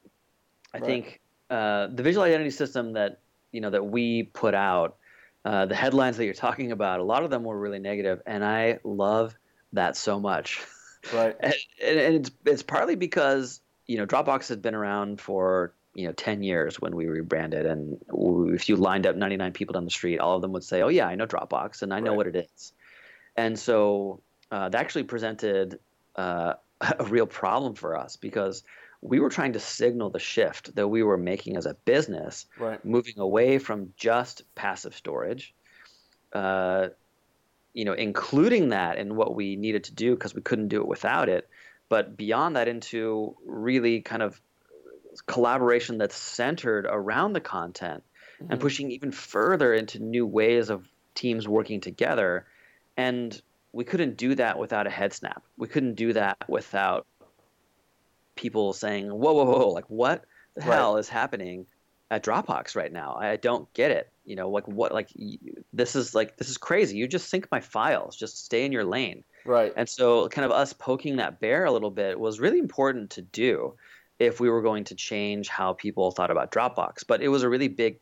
I 0.73 0.79
Right. 0.79 0.86
think 0.86 1.21
uh, 1.49 1.88
the 1.88 2.03
visual 2.03 2.25
identity 2.25 2.51
system 2.51 2.93
that 2.93 3.19
you 3.51 3.62
know 3.62 3.69
that 3.69 3.86
we 3.86 4.23
put 4.23 4.53
out 4.53 4.97
uh, 5.45 5.65
the 5.65 5.75
headlines 5.75 6.17
that 6.17 6.25
you're 6.25 6.34
talking 6.34 6.71
about, 6.71 6.99
a 6.99 7.03
lot 7.03 7.23
of 7.23 7.29
them 7.29 7.43
were 7.43 7.57
really 7.60 7.79
negative, 7.79 8.21
and 8.25 8.43
I 8.43 8.79
love 8.84 9.36
that 9.73 9.95
so 9.95 10.19
much. 10.19 10.62
right 11.13 11.36
and, 11.39 11.53
and 11.84 11.99
and 11.99 12.15
it's 12.15 12.31
it's 12.45 12.63
partly 12.63 12.95
because 12.95 13.62
you 13.88 13.97
know 13.97 14.05
Dropbox 14.05 14.49
has 14.49 14.57
been 14.57 14.75
around 14.75 15.19
for 15.21 15.73
you 15.93 16.08
know 16.08 16.13
10 16.13 16.43
years 16.43 16.80
when 16.80 16.95
we 16.95 17.08
rebranded, 17.08 17.65
and 17.65 17.97
if 18.54 18.69
you 18.69 18.75
lined 18.75 19.06
up 19.06 19.15
99 19.15 19.54
people 19.54 19.73
down 19.73 19.86
the 19.86 19.91
street, 19.91 20.19
all 20.19 20.36
of 20.36 20.41
them 20.41 20.51
would 20.54 20.63
say, 20.63 20.82
"Oh 20.82 20.89
yeah, 20.89 21.08
I 21.08 21.15
know 21.15 21.27
Dropbox, 21.27 21.82
and 21.82 21.93
I 21.93 21.99
know 21.99 22.12
Right. 22.12 22.17
what 22.17 22.27
it 22.27 22.36
is." 22.54 22.73
And 23.36 23.58
so 23.58 24.21
uh, 24.51 24.69
that 24.69 24.80
actually 24.80 25.04
presented 25.04 25.80
uh, 26.15 26.54
a 26.99 27.06
real 27.06 27.27
problem 27.27 27.75
for 27.75 27.97
us 27.97 28.15
because 28.15 28.63
we 29.01 29.19
were 29.19 29.30
trying 29.30 29.54
to 29.54 29.60
signal 29.60 30.12
the 30.12 30.19
shift 30.19 30.75
that 30.75 30.88
we 30.88 31.01
were 31.04 31.17
making 31.17 31.58
as 31.58 31.65
a 31.65 31.73
business 31.86 32.45
right 32.60 32.84
moving 32.86 33.17
away 33.17 33.58
from 33.58 33.93
just 33.97 34.43
passive 34.56 34.95
storage, 34.95 35.54
uh, 36.34 36.89
you 37.73 37.86
know, 37.86 37.93
including 37.93 38.69
that 38.69 38.97
in 38.97 39.15
what 39.15 39.36
we 39.36 39.56
needed 39.56 39.86
to 39.86 39.93
do 39.93 40.13
because 40.13 40.36
we 40.36 40.41
couldn't 40.41 40.67
do 40.67 40.82
it 40.82 40.88
without 40.88 41.30
it, 41.30 41.49
but 41.89 42.15
beyond 42.15 42.56
that 42.56 42.67
into 42.67 43.36
really 43.45 44.01
kind 44.01 44.21
of 44.21 44.39
collaboration 45.26 45.97
that's 45.97 46.15
centered 46.15 46.86
around 46.86 47.34
the 47.34 47.41
content 47.41 48.04
and 48.39 48.60
Mhm. 48.60 48.62
pushing 48.62 48.91
even 48.91 49.12
further 49.12 49.74
into 49.74 50.00
new 50.00 50.26
ways 50.26 50.69
of 50.69 50.88
teams 51.15 51.47
working 51.47 51.82
together. 51.82 52.45
And 52.97 53.39
we 53.74 53.84
couldn't 53.84 54.17
do 54.17 54.36
that 54.36 54.58
without 54.58 54.88
a 54.88 54.89
head 54.89 55.13
snap. 55.13 55.43
We 55.58 55.67
couldn't 55.67 55.95
do 55.95 56.13
that 56.13 56.38
without 56.47 57.06
people 58.36 58.74
saying, 58.74 59.08
whoa, 59.10 59.34
whoa, 59.34 59.45
whoa, 59.45 59.69
like 59.69 59.89
what 59.89 60.26
the 60.56 60.62
Right. 60.62 60.76
hell 60.76 60.97
is 60.97 61.10
happening 61.10 61.65
at 62.10 62.24
Dropbox 62.24 62.76
right 62.76 62.91
now? 62.91 63.15
I 63.19 63.36
don't 63.38 63.71
get 63.74 63.91
it. 63.91 64.10
You 64.26 64.36
know, 64.36 64.50
like 64.50 64.67
what, 64.67 64.91
like 64.93 65.10
this 65.74 65.95
is 65.95 66.13
like, 66.15 66.38
this 66.38 66.50
is 66.50 66.58
crazy. 66.58 66.97
You 66.97 67.08
just 67.08 67.30
sync 67.30 67.47
my 67.52 67.60
files, 67.60 68.15
just 68.15 68.43
stay 68.45 68.65
in 68.65 68.71
your 68.71 68.84
lane. 68.86 69.24
right 69.45 69.74
And 69.76 69.89
so, 69.89 70.30
kind 70.30 70.45
of 70.45 70.52
us 70.52 70.74
poking 70.74 71.17
that 71.17 71.39
bear 71.39 71.65
a 71.65 71.71
little 71.71 71.89
bit 71.91 72.19
was 72.19 72.39
really 72.39 72.60
important 72.60 73.12
to 73.12 73.21
do 73.21 73.76
if 74.21 74.39
we 74.39 74.51
were 74.51 74.62
going 74.62 74.84
to 74.84 74.93
change 74.93 75.49
how 75.49 75.73
people 75.73 76.12
thought 76.12 76.29
about 76.29 76.51
Dropbox. 76.51 77.03
But 77.07 77.23
it 77.23 77.27
was 77.27 77.41
a 77.41 77.49
really 77.49 77.69
big 77.69 77.97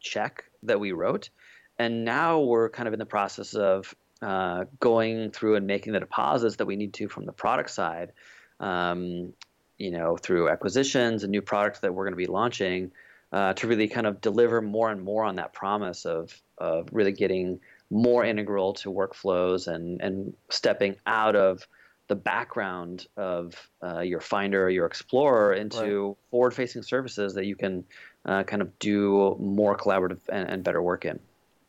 check 0.00 0.42
that 0.64 0.80
we 0.80 0.90
wrote. 0.90 1.30
And 1.78 2.04
now 2.04 2.40
we're 2.40 2.70
kind 2.70 2.88
of 2.88 2.92
in 2.92 2.98
the 2.98 3.06
process 3.06 3.54
of 3.54 3.94
uh, 4.20 4.64
going 4.80 5.30
through 5.30 5.54
and 5.54 5.68
making 5.68 5.92
the 5.92 6.00
deposits 6.00 6.56
that 6.56 6.66
we 6.66 6.74
need 6.74 6.92
to 6.94 7.06
from 7.06 7.24
the 7.24 7.32
product 7.32 7.70
side, 7.70 8.10
um, 8.58 9.32
you 9.78 9.92
know, 9.92 10.16
through 10.16 10.48
acquisitions 10.48 11.22
and 11.22 11.30
new 11.30 11.40
products 11.40 11.78
that 11.78 11.94
we're 11.94 12.04
going 12.04 12.14
to 12.14 12.26
be 12.26 12.26
launching 12.26 12.90
uh, 13.32 13.52
to 13.52 13.68
really 13.68 13.86
kind 13.86 14.08
of 14.08 14.20
deliver 14.20 14.60
more 14.60 14.90
and 14.90 15.00
more 15.00 15.22
on 15.22 15.36
that 15.36 15.52
promise 15.52 16.04
of, 16.04 16.36
of 16.58 16.88
really 16.90 17.12
getting 17.12 17.60
more 17.90 18.24
integral 18.24 18.72
to 18.72 18.90
workflows 18.90 19.68
and, 19.68 20.00
and 20.00 20.34
stepping 20.48 20.96
out 21.06 21.36
of 21.36 21.68
the 22.10 22.16
background 22.16 23.06
of 23.16 23.54
uh, 23.84 24.00
your 24.00 24.18
Finder 24.20 24.64
or 24.64 24.68
your 24.68 24.84
Explorer 24.84 25.54
into 25.54 26.16
forward 26.28 26.52
facing 26.52 26.82
services 26.82 27.34
that 27.34 27.46
you 27.46 27.54
can 27.54 27.84
uh, 28.26 28.42
kind 28.42 28.60
of 28.60 28.76
do 28.80 29.36
more 29.38 29.76
collaborative 29.76 30.18
and, 30.28 30.50
and 30.50 30.64
better 30.64 30.82
work 30.82 31.04
in. 31.04 31.20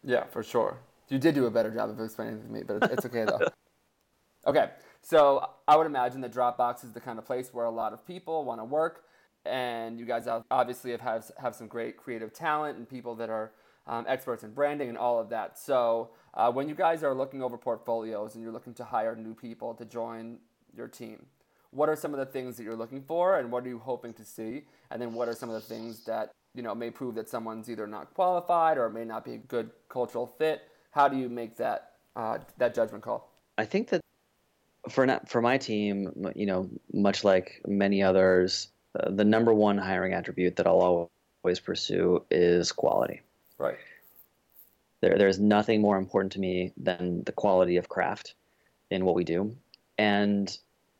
Yeah, 0.03 0.23
for 0.25 0.41
sure. 0.41 0.79
You 1.09 1.19
did 1.19 1.35
do 1.35 1.45
a 1.45 1.51
better 1.51 1.69
job 1.69 1.91
of 1.91 1.99
explaining 1.99 2.39
it 2.39 2.43
to 2.43 2.49
me, 2.51 2.63
but 2.65 2.77
it's- 2.77 2.91
it's 2.91 3.05
okay 3.05 3.23
though. 3.25 3.39
okay, 4.47 4.71
so 5.03 5.47
I 5.67 5.75
would 5.77 5.85
imagine 5.85 6.21
that 6.21 6.33
Dropbox 6.33 6.83
is 6.83 6.91
the 6.91 7.01
kind 7.01 7.19
of 7.19 7.25
place 7.25 7.53
where 7.53 7.65
a 7.65 7.71
lot 7.71 7.93
of 7.93 8.03
people 8.07 8.43
want 8.43 8.59
to 8.61 8.65
work, 8.65 9.03
and 9.45 9.99
you 9.99 10.05
guys 10.07 10.27
obviously 10.49 10.89
have 10.89 11.01
have, 11.01 11.29
have 11.37 11.53
some 11.55 11.67
great 11.67 11.97
creative 11.97 12.33
talent 12.33 12.79
and 12.79 12.89
people 12.89 13.13
that 13.15 13.29
are 13.29 13.51
um, 13.85 14.05
experts 14.07 14.43
in 14.43 14.53
branding 14.53 14.89
and 14.89 14.97
all 14.97 15.19
of 15.19 15.29
that. 15.29 15.59
So 15.59 16.09
uh, 16.33 16.51
when 16.51 16.69
you 16.69 16.75
guys 16.75 17.03
are 17.03 17.13
looking 17.13 17.43
over 17.43 17.57
portfolios 17.57 18.35
and 18.35 18.43
you're 18.43 18.53
looking 18.53 18.73
to 18.75 18.83
hire 18.83 19.15
new 19.15 19.33
people 19.33 19.73
to 19.75 19.85
join 19.85 20.37
your 20.75 20.87
team, 20.87 21.25
what 21.71 21.89
are 21.89 21.95
some 21.95 22.13
of 22.13 22.19
the 22.19 22.25
things 22.25 22.57
that 22.57 22.63
you're 22.63 22.75
looking 22.75 23.01
for, 23.01 23.39
and 23.39 23.51
what 23.51 23.65
are 23.65 23.69
you 23.69 23.79
hoping 23.79 24.13
to 24.13 24.23
see? 24.23 24.63
And 24.89 25.01
then 25.01 25.13
what 25.13 25.27
are 25.27 25.33
some 25.33 25.49
of 25.49 25.55
the 25.55 25.61
things 25.61 26.03
that 26.05 26.31
you 26.53 26.61
know 26.61 26.75
may 26.75 26.89
prove 26.89 27.15
that 27.15 27.29
someone's 27.29 27.69
either 27.69 27.87
not 27.87 28.13
qualified 28.13 28.77
or 28.77 28.89
may 28.89 29.05
not 29.05 29.23
be 29.25 29.35
a 29.35 29.37
good 29.37 29.71
cultural 29.89 30.27
fit? 30.27 30.63
How 30.91 31.07
do 31.07 31.17
you 31.17 31.29
make 31.29 31.57
that 31.57 31.93
uh, 32.15 32.39
that 32.57 32.75
judgment 32.75 33.03
call? 33.03 33.31
I 33.57 33.65
think 33.65 33.89
that 33.89 34.01
for 34.89 35.05
not, 35.05 35.29
for 35.29 35.41
my 35.41 35.57
team, 35.57 36.31
you 36.35 36.45
know, 36.45 36.69
much 36.93 37.23
like 37.23 37.61
many 37.67 38.01
others, 38.03 38.69
uh, 38.99 39.11
the 39.11 39.25
number 39.25 39.53
one 39.53 39.77
hiring 39.77 40.13
attribute 40.13 40.55
that 40.57 40.67
I'll 40.67 41.09
always 41.43 41.59
pursue 41.59 42.25
is 42.31 42.71
quality. 42.71 43.21
Right. 43.57 43.77
There, 45.01 45.17
there's 45.17 45.39
nothing 45.39 45.81
more 45.81 45.97
important 45.97 46.33
to 46.33 46.39
me 46.39 46.73
than 46.77 47.23
the 47.23 47.31
quality 47.31 47.77
of 47.77 47.89
craft 47.89 48.35
in 48.89 49.05
what 49.05 49.15
we 49.15 49.23
do, 49.23 49.55
and 49.97 50.55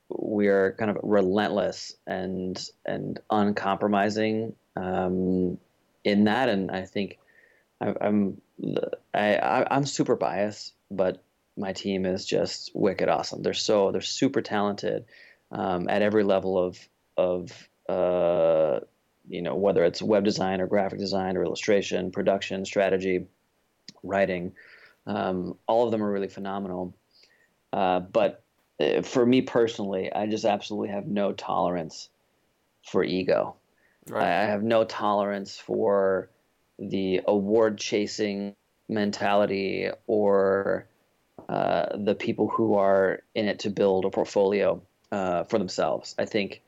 we 0.10 0.48
are 0.48 0.74
kind 0.78 0.92
of 0.92 0.98
relentless 1.04 1.96
and 2.06 2.62
and 2.86 3.20
uncompromising 3.30 4.56
um, 4.76 5.58
in 6.04 6.26
that. 6.26 6.50
And 6.50 6.72
I 6.72 6.84
think 6.84 7.20
I, 7.80 7.94
I'm 8.02 8.42
I, 9.14 9.66
I'm 9.70 9.86
super 9.86 10.16
biased, 10.16 10.74
but 10.90 11.22
my 11.58 11.74
team 11.74 12.06
is 12.06 12.26
just 12.26 12.72
wicked 12.74 13.10
awesome. 13.10 13.44
They're 13.44 13.54
so 13.54 13.92
they're 13.92 14.02
super 14.02 14.42
talented 14.42 15.06
um, 15.52 15.88
at 15.90 16.02
every 16.02 16.24
level 16.24 16.58
of 16.58 16.80
of 17.18 17.70
uh, 17.90 18.80
you 19.28 19.42
know 19.42 19.56
whether 19.56 19.84
it's 19.84 20.02
web 20.02 20.24
design 20.24 20.62
or 20.62 20.68
graphic 20.68 21.00
design 21.00 21.38
or 21.38 21.44
illustration, 21.44 22.12
production, 22.12 22.66
strategy, 22.66 23.28
writing. 24.04 24.54
Um, 25.06 25.58
all 25.68 25.86
of 25.86 25.92
them 25.92 26.04
are 26.04 26.12
really 26.12 26.28
phenomenal. 26.28 26.96
Uh, 27.74 28.00
but 28.00 28.44
uh, 28.80 29.02
for 29.02 29.26
me 29.26 29.42
personally, 29.42 30.12
I 30.14 30.28
just 30.28 30.46
absolutely 30.46 30.90
have 30.90 31.08
no 31.08 31.34
tolerance 31.34 32.10
for 32.84 33.04
ego. 33.04 33.56
Right. 34.08 34.24
I 34.24 34.46
have 34.46 34.64
no 34.64 34.84
tolerance 34.84 35.58
for 35.58 36.30
the 36.80 37.22
award 37.28 37.78
chasing 37.78 38.56
mentality 38.90 39.90
or 40.08 40.88
uh, 41.48 41.98
the 41.98 42.16
people 42.16 42.48
who 42.48 42.76
are 42.76 43.22
in 43.36 43.48
it 43.48 43.60
to 43.60 43.70
build 43.70 44.06
a 44.06 44.10
portfolio 44.10 44.82
uh, 45.12 45.44
for 45.44 45.60
themselves. 45.60 46.16
I 46.18 46.26
think, 46.26 46.62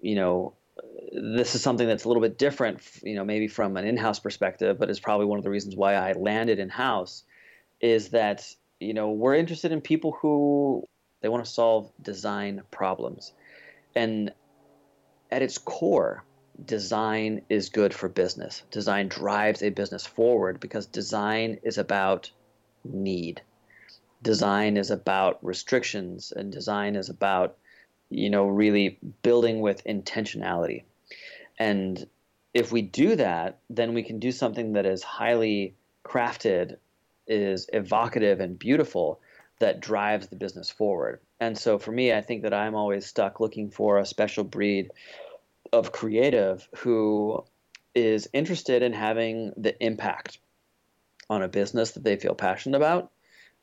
you 0.00 0.14
know, 0.14 0.54
this 1.14 1.54
is 1.54 1.62
something 1.62 1.86
that's 1.86 2.04
a 2.04 2.08
little 2.08 2.22
bit 2.22 2.38
different, 2.38 2.80
you 3.02 3.14
know, 3.14 3.24
maybe 3.24 3.46
from 3.46 3.76
an 3.76 3.86
in-house 3.86 4.18
perspective, 4.18 4.78
but 4.78 4.88
is 4.88 4.98
probably 4.98 5.26
one 5.26 5.38
of 5.38 5.44
the 5.44 5.50
reasons 5.50 5.76
why 5.76 5.94
I 5.94 6.12
landed 6.12 6.58
in-house, 6.58 7.24
is 7.80 8.10
that 8.10 8.46
you 8.80 8.94
know 8.94 9.10
we're 9.10 9.34
interested 9.34 9.72
in 9.72 9.80
people 9.80 10.12
who 10.12 10.88
they 11.20 11.28
want 11.28 11.44
to 11.44 11.50
solve 11.50 11.90
design 12.00 12.62
problems, 12.70 13.32
and 13.94 14.32
at 15.30 15.42
its 15.42 15.58
core, 15.58 16.24
design 16.64 17.42
is 17.50 17.68
good 17.68 17.92
for 17.92 18.08
business. 18.08 18.62
Design 18.70 19.08
drives 19.08 19.62
a 19.62 19.70
business 19.70 20.06
forward 20.06 20.60
because 20.60 20.86
design 20.86 21.58
is 21.62 21.76
about 21.76 22.30
need. 22.84 23.42
Design 24.22 24.76
is 24.76 24.90
about 24.90 25.44
restrictions 25.44 26.32
and 26.34 26.50
design 26.50 26.96
is 26.96 27.10
about 27.10 27.58
you 28.08 28.30
know 28.30 28.46
really 28.46 28.98
building 29.22 29.60
with 29.60 29.84
intentionality 29.84 30.84
and 31.62 32.06
if 32.54 32.72
we 32.72 32.82
do 32.82 33.16
that 33.16 33.58
then 33.70 33.94
we 33.94 34.02
can 34.02 34.18
do 34.18 34.32
something 34.32 34.72
that 34.72 34.86
is 34.86 35.02
highly 35.02 35.74
crafted 36.04 36.76
is 37.26 37.68
evocative 37.72 38.40
and 38.40 38.58
beautiful 38.58 39.20
that 39.60 39.80
drives 39.80 40.26
the 40.26 40.36
business 40.36 40.70
forward 40.70 41.20
and 41.40 41.56
so 41.56 41.78
for 41.78 41.92
me 41.92 42.12
i 42.12 42.20
think 42.20 42.42
that 42.42 42.54
i'm 42.54 42.74
always 42.74 43.06
stuck 43.06 43.38
looking 43.40 43.70
for 43.70 43.98
a 43.98 44.06
special 44.06 44.44
breed 44.44 44.90
of 45.72 45.92
creative 45.92 46.68
who 46.76 47.42
is 47.94 48.28
interested 48.32 48.82
in 48.82 48.92
having 48.92 49.52
the 49.56 49.74
impact 49.84 50.38
on 51.30 51.42
a 51.42 51.48
business 51.48 51.92
that 51.92 52.04
they 52.04 52.16
feel 52.16 52.34
passionate 52.34 52.76
about 52.76 53.10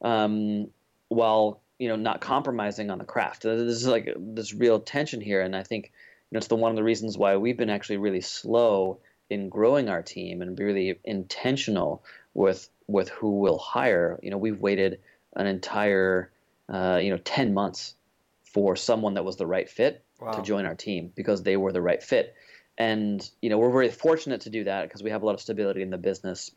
um, 0.02 0.68
while 1.10 1.62
you 1.78 1.88
know 1.88 1.96
not 1.96 2.22
compromising 2.22 2.90
on 2.92 3.00
the 3.00 3.06
craft. 3.06 3.44
This 3.44 3.78
is 3.78 3.88
like 3.88 4.14
this 4.18 4.54
real 4.54 4.80
tension 4.80 5.22
here, 5.22 5.42
and 5.42 5.56
I 5.56 5.64
think 5.64 5.92
it's 6.32 6.48
the 6.48 6.56
one 6.56 6.72
of 6.72 6.76
the 6.76 6.84
reasons 6.84 7.18
why 7.18 7.38
we've 7.38 7.58
been 7.58 7.70
actually 7.70 7.98
really 7.98 8.22
slow 8.22 9.00
in 9.30 9.50
growing 9.50 9.89
our 9.89 10.02
team 10.02 10.42
and 10.42 10.56
be 10.56 10.63
really 10.63 11.00
intentional 11.04 12.04
with 12.34 12.70
with 12.88 13.10
who 13.10 13.39
we'll 13.39 13.58
hire. 13.58 14.20
You 14.22 14.32
know, 14.32 14.38
we've 14.38 14.60
waited 14.60 15.00
an 15.36 15.48
entire 15.48 16.32
uh, 16.68 17.00
you 17.02 17.12
know 17.12 17.18
ten 17.18 17.54
months 17.54 17.96
for 18.44 18.76
someone 18.76 19.13
that 19.13 19.26
was 19.26 19.38
the 19.38 19.46
right 19.46 19.70
fit 19.70 20.04
wow. 20.20 20.32
to 20.32 20.42
join 20.42 20.65
our 20.65 20.76
team 20.76 21.12
because 21.15 21.44
they 21.44 21.58
were 21.58 21.72
the 21.72 21.82
right 21.82 22.02
fit. 22.02 22.36
And 22.78 23.28
you 23.42 23.50
know, 23.50 23.58
we're 23.58 23.72
very 23.72 23.89
fortunate 23.89 24.42
to 24.42 24.50
do 24.50 24.63
that 24.63 24.84
because 24.84 25.04
we 25.04 25.12
have 25.12 25.22
a 25.22 25.26
lot 25.26 25.36
of 25.36 25.42
stability 25.42 25.82
in 25.82 25.89
the 25.89 25.98
business, 25.98 26.52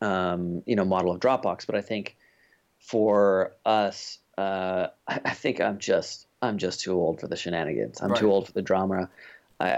um, 0.00 0.62
you 0.66 0.76
know, 0.76 0.84
model 0.84 1.12
of 1.12 1.20
Dropbox. 1.20 1.66
But 1.66 1.74
I 1.74 1.80
think 1.80 2.16
for 2.78 3.54
us, 3.64 4.18
uh, 4.36 4.88
I, 5.08 5.34
think 5.34 5.60
I'm 5.60 5.78
just 5.78 6.27
I'm 6.40 6.58
just 6.58 6.80
too 6.80 6.92
old 6.92 7.20
for 7.20 7.26
the 7.26 7.36
shenanigans. 7.36 8.00
I'm 8.00 8.10
right. 8.10 8.18
too 8.18 8.30
old 8.30 8.46
for 8.46 8.52
the 8.52 8.62
drama. 8.62 9.10
I, 9.60 9.68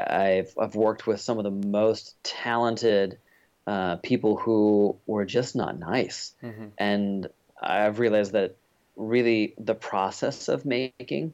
have 0.44 0.51
I've 0.59 0.75
worked 0.75 1.07
with 1.07 1.20
some 1.20 1.38
of 1.38 1.44
the 1.44 1.68
most 1.68 2.23
talented 2.23 3.18
uh, 3.66 3.96
people 3.96 4.37
who 4.37 4.96
were 5.07 5.25
just 5.25 5.57
not 5.57 5.79
nice, 5.79 6.35
mm-hmm. 6.42 6.66
and 6.77 7.29
I've 7.62 7.99
realized 7.99 8.33
that 8.33 8.57
really 8.96 9.55
the 9.59 9.75
process 9.75 10.49
of 10.49 10.66
making 10.66 11.33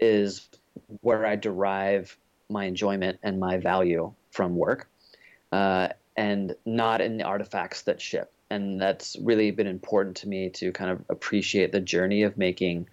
is 0.00 0.48
where 1.02 1.26
I 1.26 1.36
derive 1.36 2.16
my 2.48 2.64
enjoyment 2.64 3.18
and 3.22 3.38
my 3.38 3.58
value 3.58 4.14
from 4.30 4.56
work, 4.56 4.88
uh, 5.52 5.88
and 6.16 6.56
not 6.64 7.02
in 7.02 7.18
the 7.18 7.24
artifacts 7.24 7.82
that 7.82 8.00
ship 8.00 8.32
and 8.50 8.80
that's 8.80 9.16
really 9.20 9.50
been 9.50 9.66
important 9.66 10.16
to 10.18 10.28
me 10.28 10.50
to 10.50 10.72
kind 10.72 10.90
of 10.90 11.02
appreciate 11.08 11.72
the 11.72 11.80
journey 11.80 12.22
of 12.22 12.36
making 12.36 12.88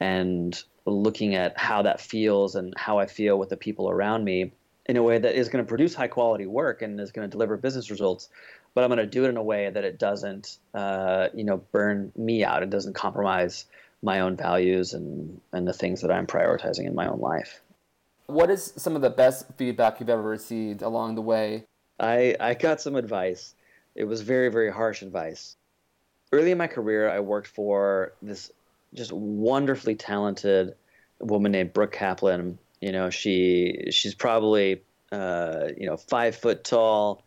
and 0.00 0.62
looking 0.86 1.34
at 1.34 1.58
how 1.58 1.82
that 1.82 2.00
feels 2.00 2.54
and 2.54 2.72
how 2.76 2.98
I 2.98 3.06
feel 3.06 3.38
with 3.38 3.48
the 3.48 3.56
people 3.56 3.90
around 3.90 4.24
me 4.24 4.52
in 4.86 4.96
a 4.96 5.02
way 5.02 5.18
that 5.18 5.34
is 5.34 5.48
going 5.48 5.64
to 5.64 5.68
produce 5.68 5.94
high 5.94 6.08
quality 6.08 6.46
work 6.46 6.82
and 6.82 7.00
is 7.00 7.10
going 7.10 7.28
to 7.28 7.30
deliver 7.30 7.56
business 7.56 7.90
results. 7.90 8.28
But 8.74 8.84
I'm 8.84 8.90
going 8.90 8.98
to 8.98 9.06
do 9.06 9.24
it 9.24 9.28
in 9.28 9.36
a 9.36 9.42
way 9.42 9.70
that 9.70 9.84
it 9.84 9.98
doesn't, 9.98 10.58
uh, 10.74 11.28
you 11.34 11.44
know, 11.44 11.58
burn 11.72 12.12
me 12.16 12.44
out. 12.44 12.62
It 12.62 12.70
doesn't 12.70 12.94
compromise 12.94 13.64
my 14.02 14.20
own 14.20 14.36
values 14.36 14.92
and 14.92 15.40
and 15.52 15.66
the 15.66 15.72
things 15.72 16.02
that 16.02 16.12
I'm 16.12 16.26
prioritizing 16.26 16.86
in 16.86 16.94
my 16.94 17.08
own 17.08 17.20
life. 17.20 17.62
What 18.26 18.50
is 18.50 18.72
some 18.76 18.94
of 18.94 19.02
the 19.02 19.10
best 19.10 19.46
feedback 19.56 19.98
you've 19.98 20.10
ever 20.10 20.22
received 20.22 20.82
along 20.82 21.14
the 21.14 21.22
way? 21.22 21.64
I 21.98 22.36
I 22.38 22.54
got 22.54 22.80
some 22.80 22.94
advice 22.94 23.54
it 23.96 24.04
was 24.04 24.20
very, 24.20 24.50
very 24.50 24.70
harsh 24.70 25.02
advice. 25.02 25.56
Early 26.30 26.50
in 26.50 26.58
my 26.58 26.66
career, 26.66 27.08
I 27.08 27.20
worked 27.20 27.48
for 27.48 28.12
this 28.20 28.52
just 28.96 29.12
wonderfully 29.12 29.94
talented 29.94 30.74
woman 31.20 31.52
named 31.52 31.72
Brooke 31.72 31.92
Kaplan. 31.92 32.58
You 32.80 32.92
know, 32.92 33.10
she 33.10 33.88
she's 33.90 34.14
probably 34.14 34.82
uh, 35.12 35.68
you 35.76 35.86
know 35.86 35.96
five 35.96 36.36
foot 36.36 36.64
tall, 36.64 37.24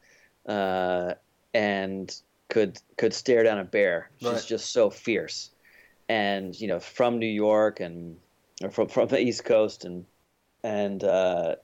uh, 0.47 1.13
and 1.53 2.13
could 2.49 2.77
could 2.97 3.13
stare 3.13 3.43
down 3.43 3.60
a 3.60 3.63
bear. 3.63 4.10
She's 4.17 4.29
right. 4.29 4.45
just 4.45 4.73
so 4.73 4.89
fierce, 4.89 5.51
and 6.08 6.60
you 6.60 6.67
know 6.67 6.79
from 6.79 7.19
New 7.19 7.27
York 7.27 7.79
and 7.79 8.17
or 8.63 8.69
from 8.69 8.88
from 8.89 9.08
the 9.08 9.19
East 9.19 9.45
Coast 9.45 9.86
and 9.86 10.05
and 10.63 11.03
uh, 11.03 11.55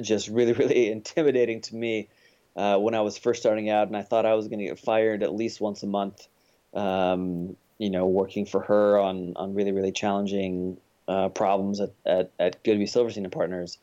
just 0.00 0.28
really 0.28 0.52
really 0.54 0.90
intimidating 0.90 1.60
to 1.62 1.74
me 1.74 2.08
uh, 2.56 2.78
when 2.78 2.94
I 2.94 3.00
was 3.00 3.18
first 3.18 3.40
starting 3.40 3.70
out, 3.70 3.88
and 3.88 3.96
I 3.96 4.02
thought 4.02 4.26
I 4.26 4.34
was 4.34 4.48
going 4.48 4.60
to 4.60 4.66
get 4.66 4.78
fired 4.78 5.22
at 5.22 5.34
least 5.34 5.60
once 5.60 5.82
a 5.82 5.86
month. 5.86 6.26
Um, 6.74 7.56
you 7.78 7.90
know, 7.90 8.06
working 8.06 8.46
for 8.46 8.60
her 8.60 8.98
on 8.98 9.34
on 9.36 9.54
really 9.54 9.72
really 9.72 9.92
challenging 9.92 10.78
uh, 11.08 11.28
problems 11.28 11.80
at, 11.80 11.92
at 12.04 12.30
at 12.38 12.62
Goodby 12.64 12.88
Silverstein 12.88 13.24
and 13.24 13.32
Partners, 13.32 13.78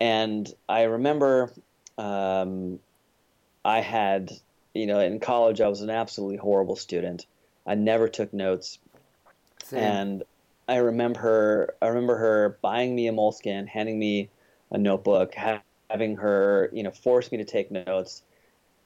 and 0.00 0.52
I 0.68 0.82
remember 0.82 1.52
um, 1.98 2.78
I 3.64 3.80
had 3.80 4.32
you 4.74 4.86
know 4.86 5.00
in 5.00 5.20
college 5.20 5.60
I 5.60 5.68
was 5.68 5.80
an 5.80 5.90
absolutely 5.90 6.36
horrible 6.36 6.76
student. 6.76 7.26
I 7.66 7.74
never 7.74 8.08
took 8.08 8.32
notes, 8.32 8.78
Same. 9.64 9.80
and 9.80 10.22
I 10.68 10.76
remember 10.76 11.20
her. 11.20 11.74
I 11.82 11.88
remember 11.88 12.16
her 12.16 12.58
buying 12.62 12.94
me 12.94 13.08
a 13.08 13.12
Moleskine, 13.12 13.68
handing 13.68 13.98
me 13.98 14.30
a 14.72 14.78
notebook, 14.78 15.34
having 15.34 16.16
her, 16.16 16.70
you 16.72 16.82
know, 16.82 16.90
force 16.90 17.30
me 17.30 17.38
to 17.38 17.44
take 17.44 17.70
notes, 17.70 18.22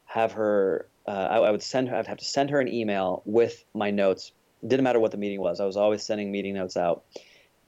have 0.05 0.33
her, 0.33 0.87
uh, 1.07 1.29
I, 1.31 1.37
I, 1.39 1.51
would 1.51 1.63
send 1.63 1.89
her, 1.89 1.97
I'd 1.97 2.07
have 2.09 2.19
to 2.19 2.25
send 2.25 2.51
her 2.51 2.61
an 2.61 2.69
email 2.69 3.23
with 3.25 3.65
my 3.73 3.91
notes. 3.91 4.33
It 4.67 4.71
didn't 4.71 4.83
matter 4.83 4.99
what 4.99 5.13
the 5.13 5.17
meeting 5.17 5.41
was. 5.41 5.61
I 5.61 5.65
was 5.65 5.77
always 5.77 6.03
sending 6.03 6.33
meeting 6.33 6.55
notes 6.55 6.77
out, 6.77 7.05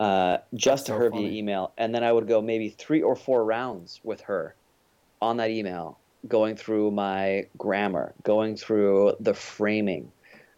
uh, 0.00 0.38
just 0.52 0.64
That's 0.64 0.82
to 0.86 0.92
so 0.92 0.98
her 0.98 1.10
funny. 1.12 1.28
via 1.28 1.38
email. 1.38 1.72
And 1.78 1.94
then 1.94 2.02
I 2.02 2.10
would 2.10 2.26
go 2.26 2.42
maybe 2.42 2.70
three 2.70 3.02
or 3.02 3.14
four 3.14 3.44
rounds 3.44 4.00
with 4.02 4.22
her 4.22 4.56
on 5.22 5.36
that 5.36 5.50
email, 5.50 5.96
going 6.26 6.56
through 6.56 6.90
my 6.90 7.46
grammar, 7.56 8.14
going 8.24 8.56
through 8.56 9.14
the 9.20 9.32
framing, 9.32 10.10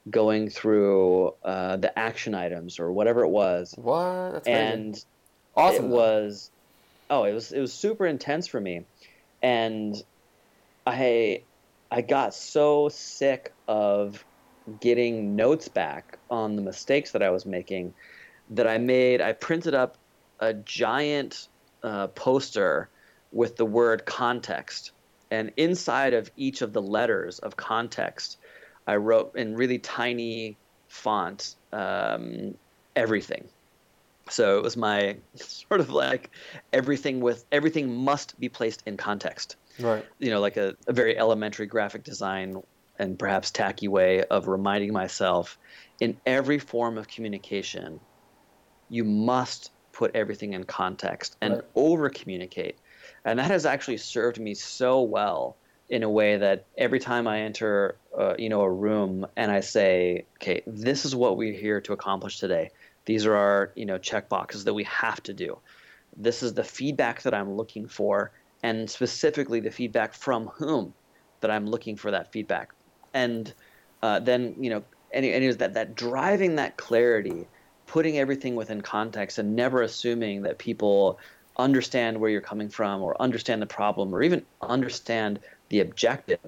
going 0.08 0.48
through 0.48 1.34
uh, 1.44 1.76
the 1.76 1.98
action 1.98 2.34
items 2.34 2.80
or 2.80 2.90
whatever 2.90 3.22
it 3.22 3.28
was. 3.28 3.74
What? 3.76 4.32
That's 4.32 4.48
and 4.48 5.04
awesome. 5.54 5.84
It 5.84 5.88
was 5.88 6.50
oh, 7.10 7.24
it 7.24 7.34
was 7.34 7.52
it 7.52 7.60
was 7.60 7.74
super 7.74 8.06
intense 8.06 8.46
for 8.46 8.62
me, 8.62 8.86
and 9.42 9.94
I 10.86 11.42
I 11.90 12.00
got 12.00 12.32
so 12.32 12.88
sick 12.88 13.52
of 13.68 14.24
getting 14.80 15.36
notes 15.36 15.68
back 15.68 16.18
on 16.30 16.56
the 16.56 16.62
mistakes 16.62 17.12
that 17.12 17.22
I 17.22 17.30
was 17.30 17.46
making 17.46 17.94
that 18.50 18.66
I 18.66 18.78
made. 18.78 19.20
I 19.20 19.32
printed 19.32 19.74
up 19.74 19.96
a 20.40 20.54
giant 20.54 21.48
uh, 21.82 22.08
poster 22.08 22.88
with 23.32 23.56
the 23.56 23.64
word 23.64 24.04
context. 24.06 24.92
And 25.30 25.52
inside 25.56 26.14
of 26.14 26.30
each 26.36 26.62
of 26.62 26.72
the 26.72 26.82
letters 26.82 27.38
of 27.38 27.56
context, 27.56 28.38
I 28.86 28.96
wrote 28.96 29.36
in 29.36 29.54
really 29.54 29.78
tiny 29.78 30.56
font 30.88 31.54
um, 31.72 32.54
everything. 32.96 33.48
So 34.28 34.58
it 34.58 34.62
was 34.62 34.76
my 34.76 35.16
sort 35.36 35.80
of 35.80 35.90
like 35.90 36.30
everything 36.72 37.20
with 37.20 37.44
everything 37.52 37.94
must 37.94 38.38
be 38.40 38.48
placed 38.48 38.82
in 38.86 38.96
context. 38.96 39.56
Right. 39.78 40.04
You 40.18 40.30
know, 40.30 40.40
like 40.40 40.56
a, 40.56 40.76
a 40.88 40.92
very 40.92 41.16
elementary 41.16 41.66
graphic 41.66 42.02
design 42.02 42.60
and 43.00 43.18
perhaps 43.18 43.50
tacky 43.50 43.88
way 43.88 44.22
of 44.24 44.46
reminding 44.46 44.92
myself 44.92 45.58
in 46.00 46.16
every 46.26 46.58
form 46.58 46.98
of 46.98 47.08
communication, 47.08 47.98
you 48.90 49.04
must 49.04 49.72
put 49.92 50.14
everything 50.14 50.52
in 50.52 50.64
context 50.64 51.36
and 51.40 51.54
right. 51.54 51.64
over 51.74 52.10
communicate. 52.10 52.76
And 53.24 53.38
that 53.38 53.50
has 53.50 53.66
actually 53.66 53.96
served 53.96 54.38
me 54.38 54.54
so 54.54 55.02
well 55.02 55.56
in 55.88 56.02
a 56.02 56.10
way 56.10 56.36
that 56.36 56.66
every 56.78 57.00
time 57.00 57.26
I 57.26 57.40
enter, 57.40 57.96
uh, 58.16 58.34
you 58.38 58.48
know, 58.48 58.60
a 58.60 58.70
room 58.70 59.26
and 59.36 59.50
I 59.50 59.60
say, 59.60 60.26
okay, 60.36 60.62
this 60.66 61.04
is 61.04 61.16
what 61.16 61.36
we're 61.36 61.58
here 61.58 61.80
to 61.80 61.92
accomplish 61.92 62.38
today. 62.38 62.70
These 63.06 63.26
are 63.26 63.34
our, 63.34 63.72
you 63.74 63.86
know, 63.86 63.98
check 63.98 64.28
boxes 64.28 64.64
that 64.64 64.74
we 64.74 64.84
have 64.84 65.22
to 65.24 65.32
do. 65.32 65.58
This 66.16 66.42
is 66.42 66.54
the 66.54 66.64
feedback 66.64 67.22
that 67.22 67.34
I'm 67.34 67.56
looking 67.56 67.88
for, 67.88 68.30
and 68.62 68.88
specifically 68.88 69.60
the 69.60 69.70
feedback 69.70 70.12
from 70.12 70.48
whom 70.48 70.92
that 71.40 71.50
I'm 71.50 71.66
looking 71.66 71.96
for 71.96 72.10
that 72.10 72.30
feedback. 72.30 72.72
And 73.14 73.52
uh, 74.02 74.20
then, 74.20 74.56
you 74.58 74.70
know, 74.70 74.82
any, 75.12 75.32
any 75.32 75.52
that 75.52 75.74
that 75.74 75.94
driving 75.94 76.56
that 76.56 76.76
clarity, 76.76 77.46
putting 77.86 78.18
everything 78.18 78.54
within 78.54 78.80
context, 78.80 79.38
and 79.38 79.56
never 79.56 79.82
assuming 79.82 80.42
that 80.42 80.58
people 80.58 81.18
understand 81.58 82.20
where 82.20 82.30
you're 82.30 82.40
coming 82.40 82.68
from 82.68 83.02
or 83.02 83.20
understand 83.20 83.60
the 83.60 83.66
problem 83.66 84.14
or 84.14 84.22
even 84.22 84.44
understand 84.62 85.40
the 85.68 85.80
objective 85.80 86.38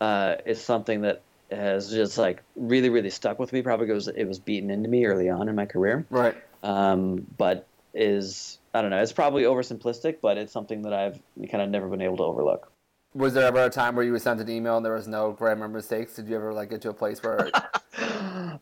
uh, 0.00 0.36
is 0.46 0.62
something 0.62 1.02
that 1.02 1.22
has 1.50 1.90
just 1.90 2.18
like 2.18 2.42
really 2.56 2.88
really 2.88 3.10
stuck 3.10 3.38
with 3.38 3.52
me. 3.52 3.62
Probably 3.62 3.86
because 3.86 4.08
it 4.08 4.24
was 4.24 4.38
beaten 4.38 4.70
into 4.70 4.88
me 4.88 5.04
early 5.06 5.28
on 5.28 5.48
in 5.48 5.54
my 5.54 5.66
career. 5.66 6.06
Right. 6.10 6.36
Um, 6.62 7.26
but 7.36 7.66
is 7.96 8.58
i 8.74 8.82
don't 8.82 8.90
know 8.90 9.00
it's 9.00 9.12
probably 9.12 9.44
oversimplistic 9.44 10.18
but 10.20 10.36
it's 10.36 10.52
something 10.52 10.82
that 10.82 10.92
i've 10.92 11.18
kind 11.50 11.62
of 11.62 11.70
never 11.70 11.88
been 11.88 12.02
able 12.02 12.18
to 12.18 12.22
overlook 12.22 12.70
was 13.16 13.34
there 13.34 13.46
ever 13.46 13.64
a 13.64 13.70
time 13.70 13.96
where 13.96 14.04
you 14.04 14.12
were 14.12 14.18
sent 14.18 14.40
an 14.40 14.48
email 14.48 14.76
and 14.76 14.84
there 14.84 14.94
was 14.94 15.08
no 15.08 15.32
grammar 15.32 15.68
mistakes 15.68 16.14
did 16.14 16.28
you 16.28 16.36
ever 16.36 16.52
like 16.52 16.70
get 16.70 16.80
to 16.82 16.90
a 16.90 16.94
place 16.94 17.22
where 17.22 17.50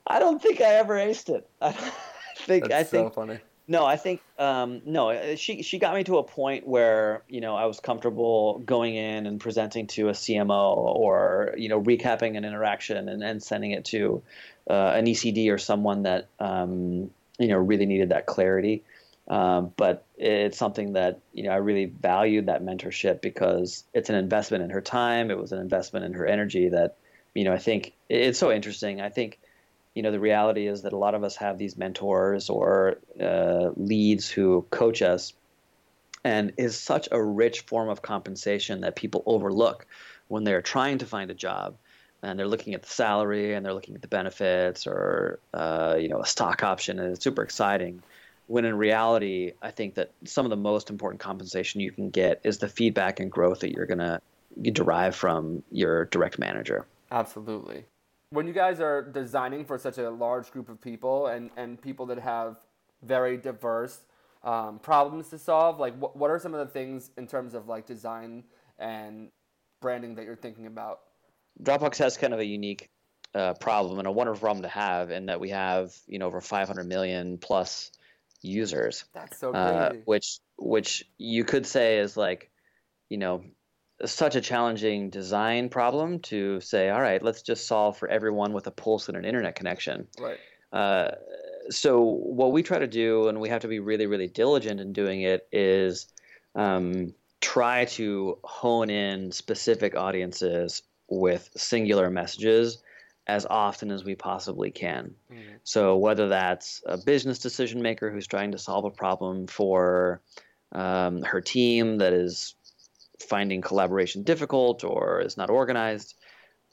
i 0.06 0.18
don't 0.18 0.40
think 0.40 0.60
i 0.60 0.74
ever 0.74 0.94
aced 0.94 1.28
it 1.28 1.48
i 1.60 1.72
think 1.72 2.68
That's 2.68 2.74
i 2.74 2.82
think 2.82 3.08
so 3.08 3.10
funny 3.10 3.38
no, 3.66 3.86
I 3.86 3.96
think 3.96 4.20
um, 4.38 4.82
no. 4.84 5.10
Uh, 5.10 5.36
she 5.36 5.62
she 5.62 5.78
got 5.78 5.94
me 5.94 6.04
to 6.04 6.18
a 6.18 6.22
point 6.22 6.66
where 6.66 7.22
you 7.28 7.40
know 7.40 7.56
I 7.56 7.64
was 7.64 7.80
comfortable 7.80 8.58
going 8.58 8.94
in 8.94 9.26
and 9.26 9.40
presenting 9.40 9.86
to 9.88 10.10
a 10.10 10.12
CMO 10.12 10.76
or 10.76 11.54
you 11.56 11.70
know 11.70 11.80
recapping 11.80 12.36
an 12.36 12.44
interaction 12.44 13.08
and 13.08 13.22
then 13.22 13.40
sending 13.40 13.70
it 13.70 13.86
to 13.86 14.22
uh, 14.68 14.92
an 14.94 15.06
ECD 15.06 15.50
or 15.50 15.56
someone 15.56 16.02
that 16.02 16.28
um, 16.40 17.10
you 17.38 17.48
know 17.48 17.56
really 17.56 17.86
needed 17.86 18.10
that 18.10 18.26
clarity. 18.26 18.82
Um, 19.26 19.72
but 19.76 20.04
it's 20.18 20.58
something 20.58 20.94
that 20.94 21.20
you 21.32 21.44
know 21.44 21.50
I 21.50 21.56
really 21.56 21.86
valued 21.86 22.46
that 22.46 22.62
mentorship 22.62 23.22
because 23.22 23.84
it's 23.94 24.10
an 24.10 24.16
investment 24.16 24.64
in 24.64 24.70
her 24.70 24.82
time. 24.82 25.30
It 25.30 25.38
was 25.38 25.52
an 25.52 25.60
investment 25.60 26.04
in 26.04 26.12
her 26.12 26.26
energy 26.26 26.68
that 26.68 26.96
you 27.34 27.44
know 27.44 27.52
I 27.52 27.58
think 27.58 27.94
it's 28.08 28.38
so 28.38 28.52
interesting. 28.52 29.00
I 29.00 29.08
think 29.08 29.38
you 29.94 30.02
know 30.02 30.10
the 30.10 30.20
reality 30.20 30.66
is 30.66 30.82
that 30.82 30.92
a 30.92 30.98
lot 30.98 31.14
of 31.14 31.24
us 31.24 31.36
have 31.36 31.56
these 31.56 31.76
mentors 31.78 32.50
or 32.50 32.98
uh, 33.20 33.70
leads 33.76 34.28
who 34.28 34.66
coach 34.70 35.00
us 35.00 35.32
and 36.22 36.52
is 36.58 36.78
such 36.78 37.08
a 37.10 37.22
rich 37.22 37.60
form 37.62 37.88
of 37.88 38.02
compensation 38.02 38.82
that 38.82 38.96
people 38.96 39.22
overlook 39.26 39.86
when 40.28 40.44
they're 40.44 40.62
trying 40.62 40.98
to 40.98 41.06
find 41.06 41.30
a 41.30 41.34
job 41.34 41.76
and 42.22 42.38
they're 42.38 42.48
looking 42.48 42.74
at 42.74 42.82
the 42.82 42.88
salary 42.88 43.54
and 43.54 43.64
they're 43.64 43.74
looking 43.74 43.94
at 43.94 44.02
the 44.02 44.08
benefits 44.08 44.86
or 44.86 45.38
uh, 45.54 45.96
you 45.98 46.08
know 46.08 46.20
a 46.20 46.26
stock 46.26 46.62
option 46.62 46.98
and 46.98 47.12
it's 47.12 47.24
super 47.24 47.42
exciting 47.42 48.02
when 48.46 48.64
in 48.64 48.76
reality 48.76 49.52
i 49.62 49.70
think 49.70 49.94
that 49.94 50.12
some 50.24 50.46
of 50.46 50.50
the 50.50 50.56
most 50.56 50.90
important 50.90 51.20
compensation 51.20 51.80
you 51.80 51.90
can 51.90 52.10
get 52.10 52.40
is 52.44 52.58
the 52.58 52.68
feedback 52.68 53.20
and 53.20 53.30
growth 53.30 53.60
that 53.60 53.72
you're 53.72 53.86
going 53.86 53.98
to 53.98 54.20
derive 54.72 55.14
from 55.14 55.62
your 55.70 56.06
direct 56.06 56.38
manager 56.38 56.86
absolutely 57.10 57.84
when 58.30 58.46
you 58.48 58.52
guys 58.52 58.80
are 58.80 59.02
designing 59.02 59.64
for 59.64 59.78
such 59.78 59.98
a 59.98 60.10
large 60.10 60.50
group 60.50 60.68
of 60.68 60.80
people 60.80 61.28
and, 61.28 61.50
and 61.56 61.80
people 61.80 62.06
that 62.06 62.18
have 62.18 62.56
very 63.02 63.36
diverse 63.36 64.00
um, 64.42 64.78
problems 64.80 65.28
to 65.28 65.38
solve, 65.38 65.78
like 65.78 65.96
what, 65.96 66.16
what 66.16 66.30
are 66.30 66.38
some 66.38 66.52
of 66.52 66.66
the 66.66 66.72
things 66.72 67.10
in 67.16 67.26
terms 67.26 67.54
of 67.54 67.68
like 67.68 67.86
design 67.86 68.44
and 68.78 69.30
branding 69.80 70.16
that 70.16 70.24
you're 70.24 70.36
thinking 70.36 70.66
about? 70.66 71.00
Dropbox 71.62 71.96
has 71.98 72.16
kind 72.16 72.34
of 72.34 72.40
a 72.40 72.44
unique 72.44 72.90
uh, 73.34 73.54
problem 73.54 73.98
and 73.98 74.08
a 74.08 74.12
wonderful 74.12 74.40
problem 74.40 74.62
to 74.62 74.68
have 74.68 75.10
in 75.10 75.26
that 75.26 75.40
we 75.40 75.50
have 75.50 75.94
you 76.06 76.18
know 76.18 76.26
over 76.26 76.40
500 76.40 76.86
million 76.86 77.38
plus 77.38 77.90
users. 78.44 79.04
That's 79.12 79.38
so 79.38 79.52
uh, 79.52 79.88
crazy. 79.88 80.00
Uh, 80.00 80.02
which 80.04 80.38
which 80.56 81.04
you 81.18 81.44
could 81.44 81.66
say 81.66 81.98
is 81.98 82.16
like 82.16 82.50
you 83.08 83.18
know 83.18 83.44
such 84.04 84.36
a 84.36 84.40
challenging 84.40 85.10
design 85.10 85.68
problem 85.68 86.18
to 86.18 86.60
say, 86.60 86.90
all 86.90 87.00
right, 87.00 87.22
let's 87.22 87.42
just 87.42 87.66
solve 87.66 87.96
for 87.96 88.08
everyone 88.08 88.52
with 88.52 88.66
a 88.66 88.70
pulse 88.70 89.08
and 89.08 89.16
an 89.16 89.24
internet 89.24 89.54
connection. 89.54 90.06
Right. 90.20 90.38
Uh, 90.72 91.12
so 91.70 92.02
what 92.02 92.52
we 92.52 92.62
try 92.62 92.78
to 92.78 92.86
do, 92.86 93.28
and 93.28 93.40
we 93.40 93.48
have 93.48 93.62
to 93.62 93.68
be 93.68 93.78
really, 93.78 94.06
really 94.06 94.26
diligent 94.26 94.80
in 94.80 94.92
doing 94.92 95.22
it, 95.22 95.46
is 95.52 96.08
um, 96.54 97.14
try 97.40 97.84
to 97.84 98.38
hone 98.42 98.90
in 98.90 99.30
specific 99.30 99.96
audiences 99.96 100.82
with 101.08 101.48
singular 101.56 102.10
messages 102.10 102.82
as 103.26 103.46
often 103.48 103.90
as 103.90 104.04
we 104.04 104.14
possibly 104.14 104.70
can. 104.70 105.14
Mm-hmm. 105.32 105.54
So 105.62 105.96
whether 105.96 106.28
that's 106.28 106.82
a 106.84 106.98
business 106.98 107.38
decision 107.38 107.80
maker 107.80 108.10
who's 108.10 108.26
trying 108.26 108.52
to 108.52 108.58
solve 108.58 108.84
a 108.84 108.90
problem 108.90 109.46
for 109.46 110.20
um, 110.72 111.22
her 111.22 111.40
team 111.40 111.98
that 111.98 112.12
is 112.12 112.54
finding 113.28 113.62
collaboration 113.62 114.22
difficult 114.22 114.84
or 114.84 115.20
is 115.20 115.36
not 115.36 115.48
organized 115.48 116.14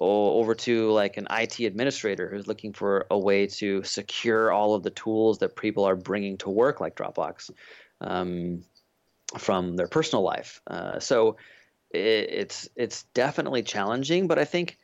or 0.01 0.41
over 0.41 0.55
to 0.55 0.89
like 0.91 1.17
an 1.17 1.27
IT 1.29 1.59
administrator 1.59 2.27
who's 2.27 2.47
looking 2.47 2.73
for 2.73 3.05
a 3.11 3.17
way 3.17 3.45
to 3.45 3.83
secure 3.83 4.51
all 4.51 4.73
of 4.73 4.81
the 4.81 4.89
tools 4.89 5.37
that 5.37 5.55
people 5.55 5.83
are 5.83 5.95
bringing 5.95 6.37
to 6.37 6.49
work, 6.49 6.81
like 6.81 6.95
Dropbox, 6.95 7.51
um, 8.01 8.63
from 9.37 9.75
their 9.75 9.87
personal 9.87 10.23
life. 10.23 10.59
Uh, 10.65 10.99
so 10.99 11.37
it, 11.91 11.99
it's 12.31 12.67
it's 12.75 13.03
definitely 13.13 13.61
challenging, 13.61 14.27
but 14.27 14.39
I 14.39 14.45
think 14.45 14.79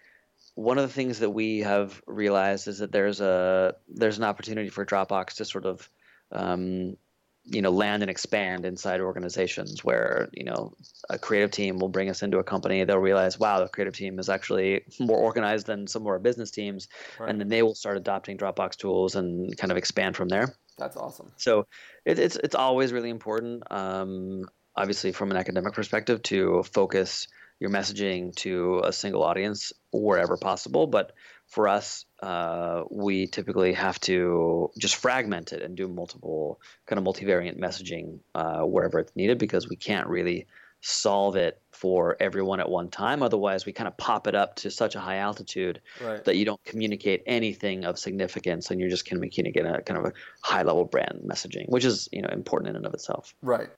one 0.57 0.79
of 0.79 0.87
the 0.87 0.93
things 0.93 1.19
that 1.19 1.29
we 1.29 1.59
have 1.59 2.01
realized 2.07 2.67
is 2.67 2.79
that 2.79 2.91
there's 2.91 3.21
a 3.21 3.75
there's 3.87 4.17
an 4.17 4.23
opportunity 4.23 4.69
for 4.69 4.83
Dropbox 4.83 5.35
to 5.35 5.45
sort 5.45 5.67
of 5.67 5.87
um, 6.31 6.97
you 7.43 7.61
know 7.61 7.69
land 7.69 8.01
and 8.01 8.09
expand 8.09 8.65
inside 8.65 8.99
organizations 8.99 9.85
where 9.85 10.29
you 10.33 10.43
know 10.43 10.73
a 11.11 11.19
creative 11.19 11.51
team 11.51 11.77
will 11.77 11.89
bring 11.89 12.09
us 12.09 12.23
into 12.23 12.39
a 12.39 12.43
company. 12.43 12.83
They'll 12.83 12.97
realize 12.97 13.39
wow 13.39 13.59
the 13.59 13.67
creative 13.67 13.93
team 13.93 14.17
is 14.17 14.29
actually 14.29 14.81
more 14.99 15.19
organized 15.19 15.67
than 15.67 15.85
some 15.85 16.01
of 16.01 16.07
our 16.07 16.17
business 16.17 16.49
teams. 16.49 16.87
Right. 17.19 17.29
and 17.29 17.39
then 17.39 17.49
they 17.49 17.61
will 17.61 17.75
start 17.75 17.95
adopting 17.95 18.39
dropbox 18.39 18.77
tools 18.77 19.13
and 19.13 19.55
kind 19.59 19.69
of 19.69 19.77
expand 19.77 20.15
from 20.15 20.27
there. 20.27 20.55
That's 20.79 20.97
awesome. 20.97 21.31
So 21.37 21.67
it, 22.03 22.17
it's 22.17 22.35
it's 22.35 22.55
always 22.55 22.91
really 22.91 23.11
important 23.11 23.61
um, 23.71 24.45
obviously 24.75 25.11
from 25.11 25.29
an 25.29 25.37
academic 25.37 25.73
perspective 25.73 26.23
to 26.23 26.63
focus 26.63 27.27
your 27.59 27.69
messaging 27.69 28.35
to 28.35 28.81
a 28.83 28.93
single 28.93 29.23
audience 29.23 29.73
wherever 29.91 30.37
possible 30.37 30.87
but 30.87 31.13
for 31.47 31.67
us, 31.67 32.05
uh, 32.21 32.83
we 32.91 33.27
typically 33.27 33.73
have 33.73 33.99
to 34.01 34.69
just 34.77 34.95
fragment 34.97 35.53
it 35.53 35.61
and 35.61 35.77
do 35.77 35.87
multiple 35.87 36.59
kind 36.85 36.99
of 36.99 37.05
multivariant 37.05 37.57
messaging 37.57 38.19
uh, 38.35 38.61
wherever 38.61 38.99
it's 38.99 39.15
needed 39.15 39.37
because 39.37 39.69
we 39.69 39.77
can't 39.77 40.07
really 40.07 40.45
solve 40.81 41.35
it 41.35 41.59
for 41.71 42.17
everyone 42.19 42.59
at 42.59 42.69
one 42.69 42.89
time. 42.89 43.23
Otherwise, 43.23 43.65
we 43.65 43.71
kind 43.71 43.87
of 43.87 43.97
pop 43.97 44.27
it 44.27 44.35
up 44.35 44.55
to 44.57 44.69
such 44.69 44.95
a 44.95 44.99
high 44.99 45.17
altitude 45.17 45.81
right. 46.03 46.23
that 46.25 46.35
you 46.35 46.43
don't 46.43 46.63
communicate 46.65 47.23
anything 47.25 47.85
of 47.85 47.97
significance, 47.97 48.69
and 48.69 48.79
you're 48.79 48.89
just 48.89 49.05
communicating 49.05 49.65
a 49.65 49.81
kind 49.81 49.99
of 49.99 50.05
a 50.05 50.13
high 50.43 50.63
level 50.63 50.83
brand 50.83 51.21
messaging, 51.25 51.67
which 51.69 51.85
is 51.85 52.09
you 52.11 52.21
know 52.21 52.29
important 52.29 52.69
in 52.69 52.75
and 52.75 52.85
of 52.85 52.93
itself. 52.93 53.33
Right. 53.41 53.69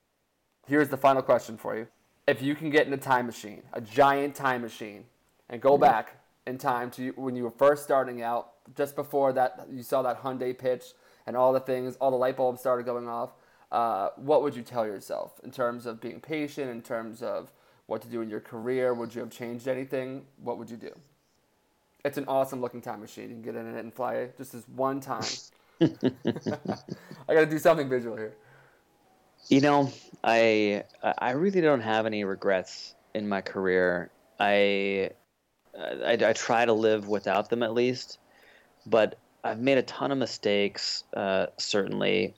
Here's 0.68 0.90
the 0.90 0.98
final 0.98 1.22
question 1.22 1.56
for 1.56 1.78
you: 1.78 1.88
If 2.30 2.44
you 2.44 2.54
can 2.54 2.70
get 2.70 2.86
in 2.86 2.94
a 2.94 2.98
time 2.98 3.26
machine, 3.26 3.64
a 3.74 3.82
giant 3.82 4.36
time 4.36 4.62
machine, 4.62 5.06
and 5.50 5.60
go 5.60 5.72
mm-hmm. 5.72 5.82
back 5.82 6.22
in 6.46 6.60
time 6.60 6.92
to 6.92 7.10
when 7.16 7.36
you 7.36 7.44
were 7.44 7.50
first 7.50 7.84
starting 7.84 8.22
out, 8.22 8.52
just 8.78 8.96
before 8.96 9.34
that 9.34 9.66
you 9.72 9.82
saw 9.82 10.04
that 10.04 10.22
Hyundai 10.22 10.56
pitch 10.56 10.94
and 11.26 11.36
all 11.36 11.52
the 11.52 11.60
things, 11.60 11.96
all 11.96 12.12
the 12.12 12.18
light 12.18 12.38
bulbs 12.38 12.60
started 12.60 12.86
going 12.86 13.08
off. 13.08 13.32
Uh, 13.72 14.10
what 14.16 14.44
would 14.44 14.56
you 14.56 14.62
tell 14.62 14.86
yourself 14.86 15.40
in 15.44 15.50
terms 15.50 15.88
of 15.88 16.00
being 16.00 16.20
patient, 16.20 16.70
in 16.70 16.84
terms 16.84 17.24
of 17.24 17.52
what 17.88 18.00
to 18.04 18.08
do 18.08 18.22
in 18.22 18.30
your 18.30 18.40
career? 18.40 18.94
Would 18.94 19.16
you 19.16 19.22
have 19.22 19.32
changed 19.32 19.68
anything? 19.68 20.24
What 20.38 20.60
would 20.60 20.70
you 20.70 20.78
do? 20.78 20.92
It's 22.06 22.20
an 22.20 22.26
awesome 22.28 22.62
looking 22.62 22.82
time 22.82 23.02
machine. 23.02 23.30
You 23.30 23.36
can 23.38 23.42
get 23.42 23.56
in 23.56 23.76
it 23.76 23.80
and 23.80 23.92
fly 23.92 24.14
it 24.18 24.38
just 24.38 24.54
as 24.54 24.68
one 24.68 25.00
time. 25.00 25.26
I 25.82 27.34
got 27.34 27.40
to 27.40 27.46
do 27.48 27.58
something 27.58 27.90
visual 27.90 28.16
here. 28.16 28.36
You 29.48 29.62
know, 29.62 29.92
I 30.24 30.84
I 31.02 31.32
really 31.32 31.62
don't 31.62 31.82
have 31.82 32.06
any 32.06 32.24
regrets 32.24 32.94
in 33.14 33.28
my 33.28 33.42
career. 33.42 34.12
I 34.40 35.12
I, 35.78 36.14
I 36.14 36.34
try 36.34 36.66
to 36.66 36.74
live 36.74 37.08
without 37.08 37.50
them 37.50 37.64
at 37.64 37.74
least, 37.74 38.20
but 38.86 39.18
I've 39.44 39.60
made 39.60 39.78
a 39.78 39.84
ton 39.84 40.12
of 40.12 40.18
mistakes, 40.18 41.04
uh, 41.16 41.48
certainly. 41.58 42.36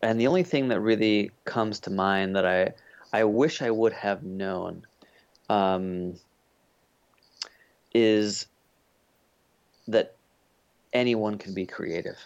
And 0.00 0.20
the 0.20 0.28
only 0.28 0.44
thing 0.44 0.68
that 0.68 0.80
really 0.80 1.32
comes 1.44 1.80
to 1.80 1.90
mind 1.90 2.36
that 2.36 2.46
I 2.46 2.72
I 3.12 3.24
wish 3.24 3.62
I 3.62 3.70
would 3.70 3.92
have 3.92 4.22
known 4.22 4.86
um, 5.48 6.14
is 7.92 8.46
that 9.88 10.14
anyone 10.92 11.38
can 11.38 11.54
be 11.54 11.66
creative. 11.66 12.18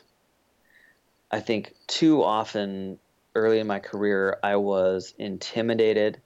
I 1.31 1.41
think 1.41 1.75
too 1.87 2.23
often 2.23 2.99
early 3.35 3.59
in 3.59 3.67
my 3.67 3.79
career, 3.79 4.39
I 4.43 4.57
was 4.57 5.15
intimidated 5.19 6.21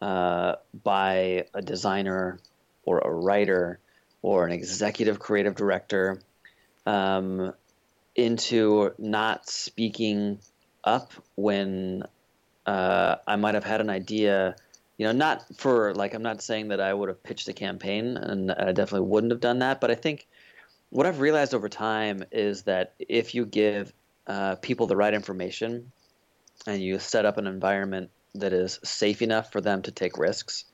uh, 0.00 0.56
by 0.82 1.46
a 1.54 1.62
designer 1.62 2.38
or 2.84 2.98
a 2.98 3.10
writer 3.10 3.78
or 4.20 4.46
an 4.46 4.52
executive 4.52 5.18
creative 5.18 5.54
director 5.54 6.20
um, 6.86 7.52
into 8.14 8.92
not 8.98 9.48
speaking 9.48 10.38
up 10.84 11.12
when 11.36 12.04
uh, 12.66 13.16
I 13.26 13.36
might 13.36 13.54
have 13.54 13.64
had 13.64 13.80
an 13.80 13.90
idea. 13.90 14.56
You 14.98 15.06
know, 15.06 15.12
not 15.12 15.44
for 15.56 15.94
like 15.94 16.14
I'm 16.14 16.22
not 16.22 16.42
saying 16.42 16.68
that 16.68 16.80
I 16.80 16.92
would 16.92 17.08
have 17.08 17.22
pitched 17.22 17.48
a 17.48 17.52
campaign, 17.52 18.16
and 18.16 18.52
I 18.52 18.72
definitely 18.72 19.08
wouldn't 19.08 19.32
have 19.32 19.40
done 19.40 19.60
that. 19.60 19.80
But 19.80 19.90
I 19.90 19.94
think 19.94 20.26
what 20.90 21.06
I've 21.06 21.20
realized 21.20 21.54
over 21.54 21.68
time 21.68 22.24
is 22.30 22.62
that 22.62 22.94
if 22.98 23.34
you 23.34 23.46
give 23.46 23.92
uh, 24.26 24.56
people 24.56 24.86
the 24.86 24.96
right 24.96 25.14
information 25.14 25.90
and 26.66 26.82
you 26.82 26.98
set 26.98 27.24
up 27.24 27.38
an 27.38 27.46
environment 27.46 28.10
that 28.34 28.52
is 28.52 28.78
safe 28.84 29.22
enough 29.22 29.52
for 29.52 29.60
them 29.60 29.82
to 29.82 29.90
take 29.90 30.18
risks 30.18 30.64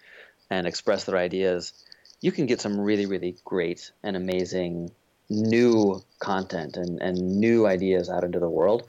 and 0.51 0.67
express 0.67 1.05
their 1.05 1.17
ideas, 1.17 1.73
you 2.21 2.33
can 2.33 2.47
get 2.47 2.61
some 2.61 2.81
really, 2.81 3.07
really 3.07 3.37
great 3.45 3.91
and 4.03 4.17
amazing 4.17 4.91
new 5.31 6.03
content 6.21 6.77
and, 6.77 7.01
and 7.03 7.19
new 7.19 7.67
ideas 7.67 8.09
out 8.09 8.25
into 8.25 8.38
the 8.38 8.49
world. 8.49 8.88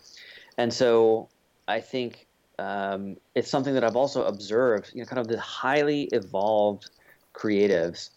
And 0.57 0.73
so 0.73 1.29
I 1.67 1.81
think 1.81 2.27
um, 2.57 3.17
it's 3.35 3.49
something 3.49 3.73
that 3.73 3.83
I've 3.83 3.95
also 3.95 4.23
observed, 4.25 4.91
you 4.93 5.01
know, 5.01 5.05
kind 5.05 5.19
of 5.19 5.27
the 5.27 5.39
highly 5.39 6.03
evolved 6.11 6.89
creatives 7.33 8.09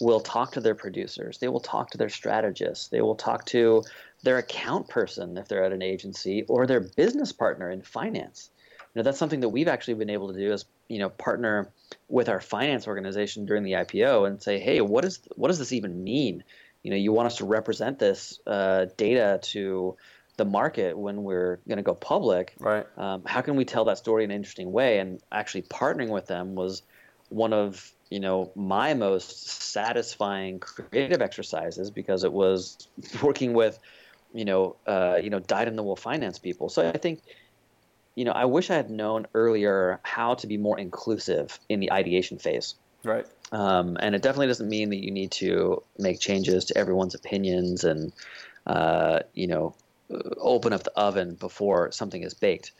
will 0.00 0.20
talk 0.20 0.52
to 0.52 0.60
their 0.60 0.74
producers, 0.74 1.38
they 1.38 1.48
will 1.48 1.60
talk 1.60 1.90
to 1.90 1.98
their 1.98 2.08
strategists, 2.08 2.88
they 2.88 3.02
will 3.02 3.14
talk 3.14 3.44
to 3.46 3.84
their 4.22 4.38
account 4.38 4.88
person 4.88 5.36
if 5.36 5.48
they're 5.48 5.64
at 5.64 5.72
an 5.72 5.82
agency, 5.82 6.44
or 6.48 6.66
their 6.66 6.80
business 6.80 7.32
partner 7.32 7.70
in 7.70 7.82
finance. 7.82 8.50
You 8.94 9.00
know, 9.00 9.02
that's 9.04 9.18
something 9.18 9.40
that 9.40 9.48
we've 9.48 9.68
actually 9.68 9.94
been 9.94 10.10
able 10.10 10.32
to 10.32 10.38
do 10.38 10.52
is, 10.52 10.66
you 10.88 10.98
know, 10.98 11.08
partner 11.08 11.70
with 12.08 12.28
our 12.28 12.40
finance 12.40 12.86
organization 12.86 13.46
during 13.46 13.62
the 13.62 13.72
IPO 13.72 14.26
and 14.26 14.42
say, 14.42 14.58
hey, 14.58 14.80
what 14.80 15.04
is 15.04 15.20
what 15.34 15.48
does 15.48 15.58
this 15.58 15.72
even 15.72 16.04
mean? 16.04 16.44
You 16.82 16.90
know, 16.90 16.96
you 16.96 17.12
want 17.12 17.26
us 17.26 17.36
to 17.36 17.44
represent 17.44 17.98
this 17.98 18.40
uh, 18.46 18.86
data 18.96 19.40
to 19.42 19.96
the 20.36 20.44
market 20.44 20.96
when 20.96 21.24
we're 21.24 21.60
going 21.68 21.76
to 21.76 21.82
go 21.82 21.94
public. 21.94 22.54
Right. 22.58 22.86
Um, 22.96 23.22
how 23.24 23.40
can 23.40 23.56
we 23.56 23.64
tell 23.64 23.84
that 23.86 23.98
story 23.98 24.24
in 24.24 24.30
an 24.30 24.36
interesting 24.36 24.72
way? 24.72 24.98
And 24.98 25.20
actually 25.30 25.62
partnering 25.62 26.08
with 26.08 26.26
them 26.26 26.54
was 26.54 26.82
one 27.28 27.52
of 27.52 27.92
you 28.10 28.20
know 28.20 28.52
my 28.54 28.92
most 28.92 29.48
satisfying 29.48 30.58
creative 30.58 31.22
exercises 31.22 31.90
because 31.90 32.24
it 32.24 32.32
was 32.32 32.88
working 33.22 33.54
with 33.54 33.78
you 34.32 34.44
know 34.44 34.76
uh, 34.86 35.18
you 35.22 35.30
know 35.30 35.40
dyed 35.40 35.68
in 35.68 35.76
the 35.76 35.82
wool 35.82 35.96
finance 35.96 36.38
people. 36.38 36.68
So 36.68 36.88
I 36.88 36.98
think 36.98 37.20
you 38.14 38.24
know 38.24 38.32
I 38.32 38.44
wish 38.44 38.70
I 38.70 38.74
had 38.74 38.90
known 38.90 39.26
earlier 39.34 40.00
how 40.02 40.34
to 40.34 40.46
be 40.46 40.56
more 40.56 40.78
inclusive 40.78 41.58
in 41.68 41.80
the 41.80 41.92
ideation 41.92 42.38
phase. 42.38 42.74
Right. 43.04 43.26
Um, 43.50 43.96
and 44.00 44.14
it 44.14 44.22
definitely 44.22 44.46
doesn't 44.46 44.68
mean 44.68 44.90
that 44.90 45.04
you 45.04 45.10
need 45.10 45.32
to 45.32 45.82
make 45.98 46.20
changes 46.20 46.64
to 46.66 46.78
everyone's 46.78 47.14
opinions 47.14 47.84
and 47.84 48.12
uh, 48.66 49.20
you 49.34 49.46
know 49.46 49.74
open 50.38 50.72
up 50.72 50.84
the 50.84 50.92
oven 50.96 51.34
before 51.34 51.90
something 51.92 52.22
is 52.22 52.34
baked. 52.34 52.72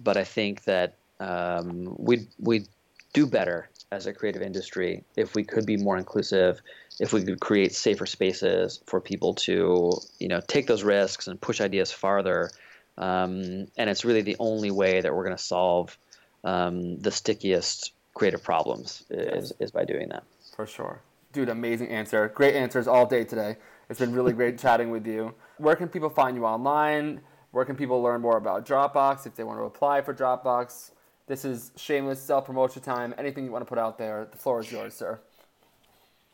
But 0.00 0.16
I 0.16 0.24
think 0.24 0.64
that 0.64 0.94
um, 1.18 1.94
we 1.98 2.28
we 2.38 2.66
do 3.12 3.26
better 3.26 3.68
as 3.92 4.06
a 4.06 4.12
creative 4.12 4.42
industry 4.42 5.04
if 5.16 5.34
we 5.34 5.42
could 5.42 5.66
be 5.66 5.76
more 5.76 5.96
inclusive, 5.96 6.60
if 7.00 7.14
we 7.14 7.24
could 7.24 7.40
create 7.40 7.74
safer 7.74 8.06
spaces 8.06 8.80
for 8.86 9.00
people 9.00 9.34
to 9.34 9.90
you 10.20 10.28
know 10.28 10.40
take 10.46 10.66
those 10.68 10.84
risks 10.84 11.26
and 11.26 11.40
push 11.40 11.60
ideas 11.60 11.90
farther. 11.90 12.50
Um, 12.98 13.66
and 13.78 13.88
it's 13.88 14.04
really 14.04 14.20
the 14.20 14.36
only 14.38 14.70
way 14.70 15.00
that 15.00 15.14
we're 15.14 15.24
going 15.24 15.36
to 15.36 15.42
solve 15.42 15.96
um, 16.44 16.98
the 16.98 17.10
stickiest 17.10 17.92
creative 18.12 18.42
problems 18.42 19.04
is, 19.08 19.54
is 19.58 19.70
by 19.70 19.84
doing 19.84 20.10
that. 20.10 20.24
For 20.54 20.66
sure. 20.66 21.00
Dude, 21.32 21.48
amazing 21.48 21.88
answer. 21.88 22.28
Great 22.28 22.54
answers 22.54 22.86
all 22.86 23.06
day 23.06 23.24
today. 23.24 23.56
It's 23.88 24.00
been 24.00 24.12
really 24.12 24.34
great 24.34 24.58
chatting 24.64 24.90
with 24.90 25.06
you. 25.06 25.34
Where 25.56 25.76
can 25.76 25.88
people 25.88 26.10
find 26.10 26.36
you 26.36 26.44
online? 26.44 27.22
Where 27.52 27.64
can 27.64 27.76
people 27.76 28.02
learn 28.02 28.20
more 28.20 28.36
about 28.36 28.66
Dropbox 28.66 29.26
if 29.26 29.34
they 29.34 29.44
want 29.44 29.58
to 29.58 29.64
apply 29.64 30.02
for 30.02 30.12
Dropbox? 30.12 30.90
This 31.26 31.44
is 31.44 31.72
shameless 31.76 32.20
self 32.20 32.44
promotion 32.44 32.82
time. 32.82 33.14
Anything 33.16 33.44
you 33.44 33.52
want 33.52 33.62
to 33.62 33.68
put 33.68 33.78
out 33.78 33.96
there, 33.96 34.28
the 34.30 34.36
floor 34.36 34.60
is 34.60 34.70
yours, 34.70 34.94
sir. 34.94 35.20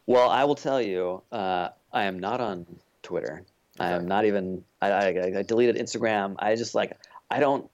Well, 0.06 0.30
I 0.30 0.44
will 0.44 0.54
tell 0.54 0.80
you, 0.80 1.22
uh, 1.32 1.68
I 1.92 2.04
am 2.04 2.18
not 2.18 2.40
on 2.40 2.66
Twitter. 3.02 3.42
I 3.78 3.92
am 3.92 4.06
not 4.06 4.24
even. 4.24 4.64
I, 4.80 4.90
I, 4.90 5.38
I 5.38 5.42
deleted 5.42 5.76
Instagram. 5.76 6.36
I 6.38 6.54
just 6.54 6.74
like 6.74 6.96
I 7.30 7.40
don't 7.40 7.68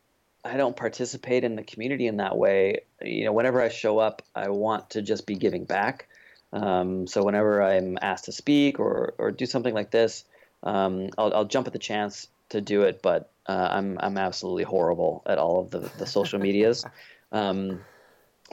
I 0.44 0.56
don't 0.56 0.76
participate 0.76 1.44
in 1.44 1.54
the 1.56 1.62
community 1.62 2.06
in 2.06 2.16
that 2.16 2.36
way. 2.36 2.80
You 3.00 3.24
know, 3.24 3.32
whenever 3.32 3.60
I 3.60 3.68
show 3.68 3.98
up, 3.98 4.22
I 4.34 4.48
want 4.48 4.90
to 4.90 5.02
just 5.02 5.26
be 5.26 5.36
giving 5.36 5.64
back. 5.64 6.08
Um, 6.52 7.06
so 7.06 7.22
whenever 7.22 7.62
I'm 7.62 7.98
asked 8.02 8.24
to 8.26 8.32
speak 8.32 8.80
or, 8.80 9.14
or 9.18 9.30
do 9.30 9.46
something 9.46 9.72
like 9.72 9.90
this, 9.90 10.24
um, 10.62 11.08
I'll, 11.16 11.32
I'll 11.32 11.44
jump 11.44 11.66
at 11.66 11.72
the 11.72 11.78
chance 11.78 12.28
to 12.50 12.60
do 12.60 12.82
it. 12.82 13.00
But 13.02 13.30
uh, 13.46 13.68
I'm 13.70 13.98
I'm 14.00 14.18
absolutely 14.18 14.64
horrible 14.64 15.22
at 15.26 15.38
all 15.38 15.60
of 15.60 15.70
the, 15.70 15.90
the 15.98 16.06
social 16.06 16.38
medias. 16.38 16.84
Um, 17.34 17.80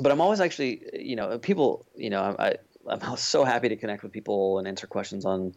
but 0.02 0.10
I'm 0.10 0.22
always 0.22 0.40
actually, 0.40 0.86
you 0.94 1.18
know, 1.18 1.38
people, 1.38 1.86
you 1.98 2.10
know, 2.10 2.34
I, 2.40 2.56
I'm 2.90 3.18
so 3.18 3.44
happy 3.44 3.70
to 3.70 3.76
connect 3.76 4.04
with 4.04 4.12
people 4.12 4.60
and 4.60 4.68
answer 4.68 4.88
questions 4.88 5.26
on, 5.26 5.56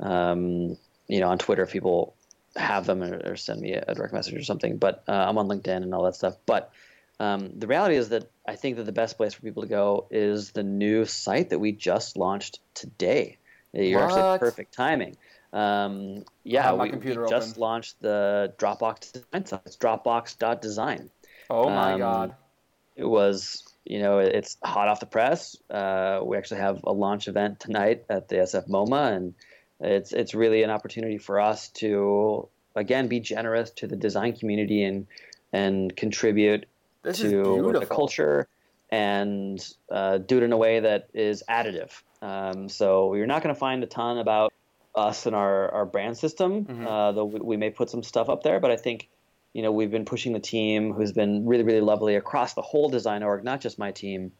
um, 0.00 0.76
you 1.08 1.20
know, 1.20 1.28
on 1.28 1.38
Twitter 1.38 1.62
if 1.62 1.72
people 1.72 2.14
have 2.56 2.86
them 2.86 3.02
or, 3.02 3.32
or 3.32 3.36
send 3.36 3.60
me 3.60 3.72
a 3.72 3.94
direct 3.94 4.12
message 4.12 4.34
or 4.34 4.42
something. 4.42 4.76
But 4.76 5.04
uh, 5.08 5.12
I'm 5.12 5.38
on 5.38 5.48
LinkedIn 5.48 5.82
and 5.82 5.94
all 5.94 6.04
that 6.04 6.14
stuff. 6.14 6.36
But 6.46 6.72
um, 7.20 7.58
the 7.58 7.66
reality 7.66 7.96
is 7.96 8.10
that 8.10 8.30
I 8.46 8.56
think 8.56 8.76
that 8.76 8.84
the 8.84 8.92
best 8.92 9.16
place 9.16 9.34
for 9.34 9.42
people 9.42 9.62
to 9.62 9.68
go 9.68 10.06
is 10.10 10.52
the 10.52 10.62
new 10.62 11.04
site 11.04 11.50
that 11.50 11.58
we 11.58 11.72
just 11.72 12.16
launched 12.16 12.60
today. 12.74 13.38
You're 13.72 14.00
What? 14.00 14.18
actually 14.18 14.38
perfect 14.38 14.74
timing. 14.74 15.16
Um, 15.52 16.24
yeah, 16.42 16.72
we, 16.74 16.90
we 16.90 17.14
just 17.28 17.58
launched 17.58 18.00
the 18.00 18.52
Dropbox 18.58 19.12
design 19.12 19.46
site. 19.46 19.62
It's 19.66 19.76
Dropbox.design. 19.76 21.10
Oh 21.48 21.70
my 21.70 21.92
Um, 21.92 21.98
God. 22.00 22.34
It 22.96 23.04
was, 23.04 23.62
you 23.84 24.00
know, 24.00 24.18
it's 24.18 24.56
hot 24.64 24.88
off 24.88 25.00
the 25.00 25.06
press. 25.06 25.56
Uh, 25.70 26.20
we 26.24 26.36
actually 26.36 26.60
have 26.60 26.80
a 26.84 26.92
launch 26.92 27.28
event 27.28 27.60
tonight 27.60 28.04
at 28.08 28.28
the 28.28 28.36
SF 28.36 28.68
MoMA, 28.68 29.14
and 29.16 29.34
it's 29.80 30.12
it's 30.12 30.34
really 30.34 30.62
an 30.62 30.70
opportunity 30.70 31.18
for 31.18 31.40
us 31.40 31.68
to 31.70 32.48
again 32.74 33.08
be 33.08 33.20
generous 33.20 33.70
to 33.72 33.86
the 33.86 33.96
design 33.96 34.34
community 34.34 34.82
and 34.84 35.06
and 35.52 35.94
contribute 35.96 36.66
This 37.02 37.18
to 37.20 37.30
the 37.72 37.86
culture 37.86 38.48
and 38.90 39.64
uh, 39.90 40.18
do 40.18 40.36
it 40.38 40.42
in 40.42 40.52
a 40.52 40.56
way 40.56 40.80
that 40.80 41.08
is 41.14 41.42
additive. 41.48 41.90
Um, 42.22 42.68
so 42.68 43.14
you're 43.14 43.26
not 43.26 43.42
going 43.42 43.54
to 43.54 43.58
find 43.58 43.82
a 43.82 43.86
ton 43.86 44.18
about 44.18 44.52
us 44.94 45.26
and 45.26 45.34
our, 45.34 45.70
our 45.72 45.84
brand 45.84 46.16
system, 46.16 46.64
Mhm. 46.64 46.86
uh, 46.86 47.12
though 47.12 47.24
we, 47.24 47.40
we 47.40 47.56
may 47.56 47.70
put 47.70 47.90
some 47.90 48.02
stuff 48.02 48.28
up 48.28 48.42
there. 48.44 48.60
But 48.60 48.70
I 48.70 48.76
think, 48.76 49.08
you 49.54 49.62
know, 49.62 49.72
we've 49.72 49.90
been 49.90 50.04
pushing 50.04 50.34
the 50.34 50.40
team, 50.40 50.92
who's 50.92 51.12
been 51.12 51.46
really, 51.46 51.62
really 51.62 51.80
lovely 51.80 52.16
across 52.16 52.52
the 52.54 52.62
whole 52.62 52.90
design 52.90 53.22
org, 53.22 53.44
not 53.44 53.60
just 53.60 53.78
my 53.78 53.92
team, 53.92 54.32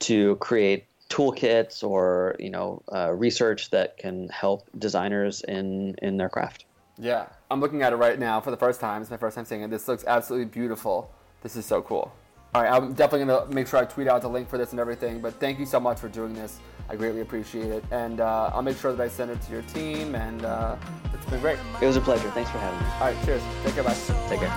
to 0.00 0.36
create 0.36 0.86
toolkits 1.08 1.82
or 1.82 2.36
you 2.38 2.50
know 2.50 2.82
uh, 2.94 3.10
research 3.10 3.70
that 3.70 3.98
can 3.98 4.28
help 4.28 4.68
designers 4.78 5.42
in 5.42 5.96
in 6.00 6.16
their 6.16 6.28
craft. 6.28 6.66
Yeah, 6.98 7.26
I'm 7.50 7.60
looking 7.60 7.82
at 7.82 7.92
it 7.92 7.96
right 7.96 8.18
now 8.18 8.40
for 8.40 8.50
the 8.50 8.56
first 8.56 8.80
time. 8.80 9.02
It's 9.02 9.10
my 9.10 9.16
first 9.16 9.34
time 9.34 9.44
seeing 9.44 9.62
it. 9.62 9.70
This 9.70 9.88
looks 9.88 10.04
absolutely 10.06 10.46
beautiful. 10.46 11.10
This 11.42 11.56
is 11.56 11.64
so 11.64 11.80
cool. 11.82 12.12
All 12.52 12.62
right, 12.62 12.72
I'm 12.72 12.94
definitely 12.94 13.26
gonna 13.26 13.54
make 13.54 13.68
sure 13.68 13.78
I 13.78 13.84
tweet 13.84 14.08
out 14.08 14.22
the 14.22 14.28
link 14.28 14.48
for 14.48 14.58
this 14.58 14.72
and 14.72 14.80
everything. 14.80 15.20
But 15.20 15.34
thank 15.34 15.60
you 15.60 15.66
so 15.66 15.78
much 15.78 16.00
for 16.00 16.08
doing 16.08 16.34
this. 16.34 16.58
I 16.88 16.96
greatly 16.96 17.20
appreciate 17.20 17.70
it, 17.70 17.84
and 17.92 18.20
uh, 18.20 18.50
I'll 18.52 18.62
make 18.62 18.76
sure 18.76 18.92
that 18.92 19.00
I 19.00 19.08
send 19.08 19.30
it 19.30 19.40
to 19.42 19.52
your 19.52 19.62
team. 19.62 20.16
And 20.16 20.44
uh, 20.44 20.74
it's 21.14 21.26
been 21.26 21.40
great. 21.40 21.58
It 21.80 21.86
was 21.86 21.96
a 21.96 22.00
pleasure. 22.00 22.28
Thanks 22.30 22.50
for 22.50 22.58
having 22.58 22.80
me. 22.80 22.86
All 22.94 23.12
right, 23.12 23.24
cheers. 23.24 23.42
Take 23.62 23.74
care. 23.74 23.84
Bye. 23.84 23.94
Take 24.28 24.40
care. 24.40 24.50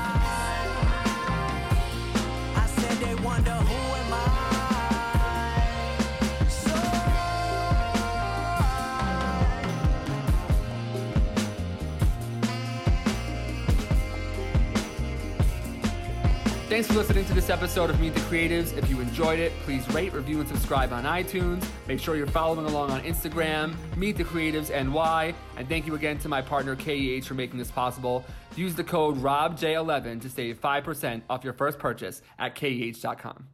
Thanks 16.74 16.88
for 16.88 16.96
listening 16.96 17.26
to 17.26 17.36
this 17.36 17.52
episode 17.52 17.92
of 17.92 18.00
Meet 18.00 18.16
the 18.16 18.20
Creatives. 18.22 18.76
If 18.76 18.90
you 18.90 19.00
enjoyed 19.00 19.38
it, 19.38 19.52
please 19.62 19.88
rate, 19.94 20.12
review, 20.12 20.40
and 20.40 20.50
subscribe 20.50 20.92
on 20.92 21.04
iTunes. 21.04 21.64
Make 21.88 22.00
sure 22.00 22.16
you're 22.16 22.26
following 22.26 22.66
along 22.66 22.90
on 22.90 23.04
Instagram, 23.04 23.76
Meet 23.96 24.18
the 24.18 24.24
Creatives 24.24 24.72
NY. 24.72 25.36
And 25.56 25.70
thank 25.70 25.86
you 25.86 25.94
again 25.94 26.18
to 26.18 26.30
my 26.30 26.42
partner 26.42 26.76
KEH 26.76 27.28
for 27.28 27.36
making 27.36 27.60
this 27.60 27.70
possible. 27.70 28.26
Use 28.56 28.74
the 28.74 28.84
code 28.84 29.18
ROBJ11 29.18 30.20
to 30.24 30.30
save 30.32 30.60
5% 30.60 31.22
off 31.30 31.44
your 31.44 31.54
first 31.54 31.78
purchase 31.78 32.24
at 32.40 32.56
KEH.com. 32.56 33.53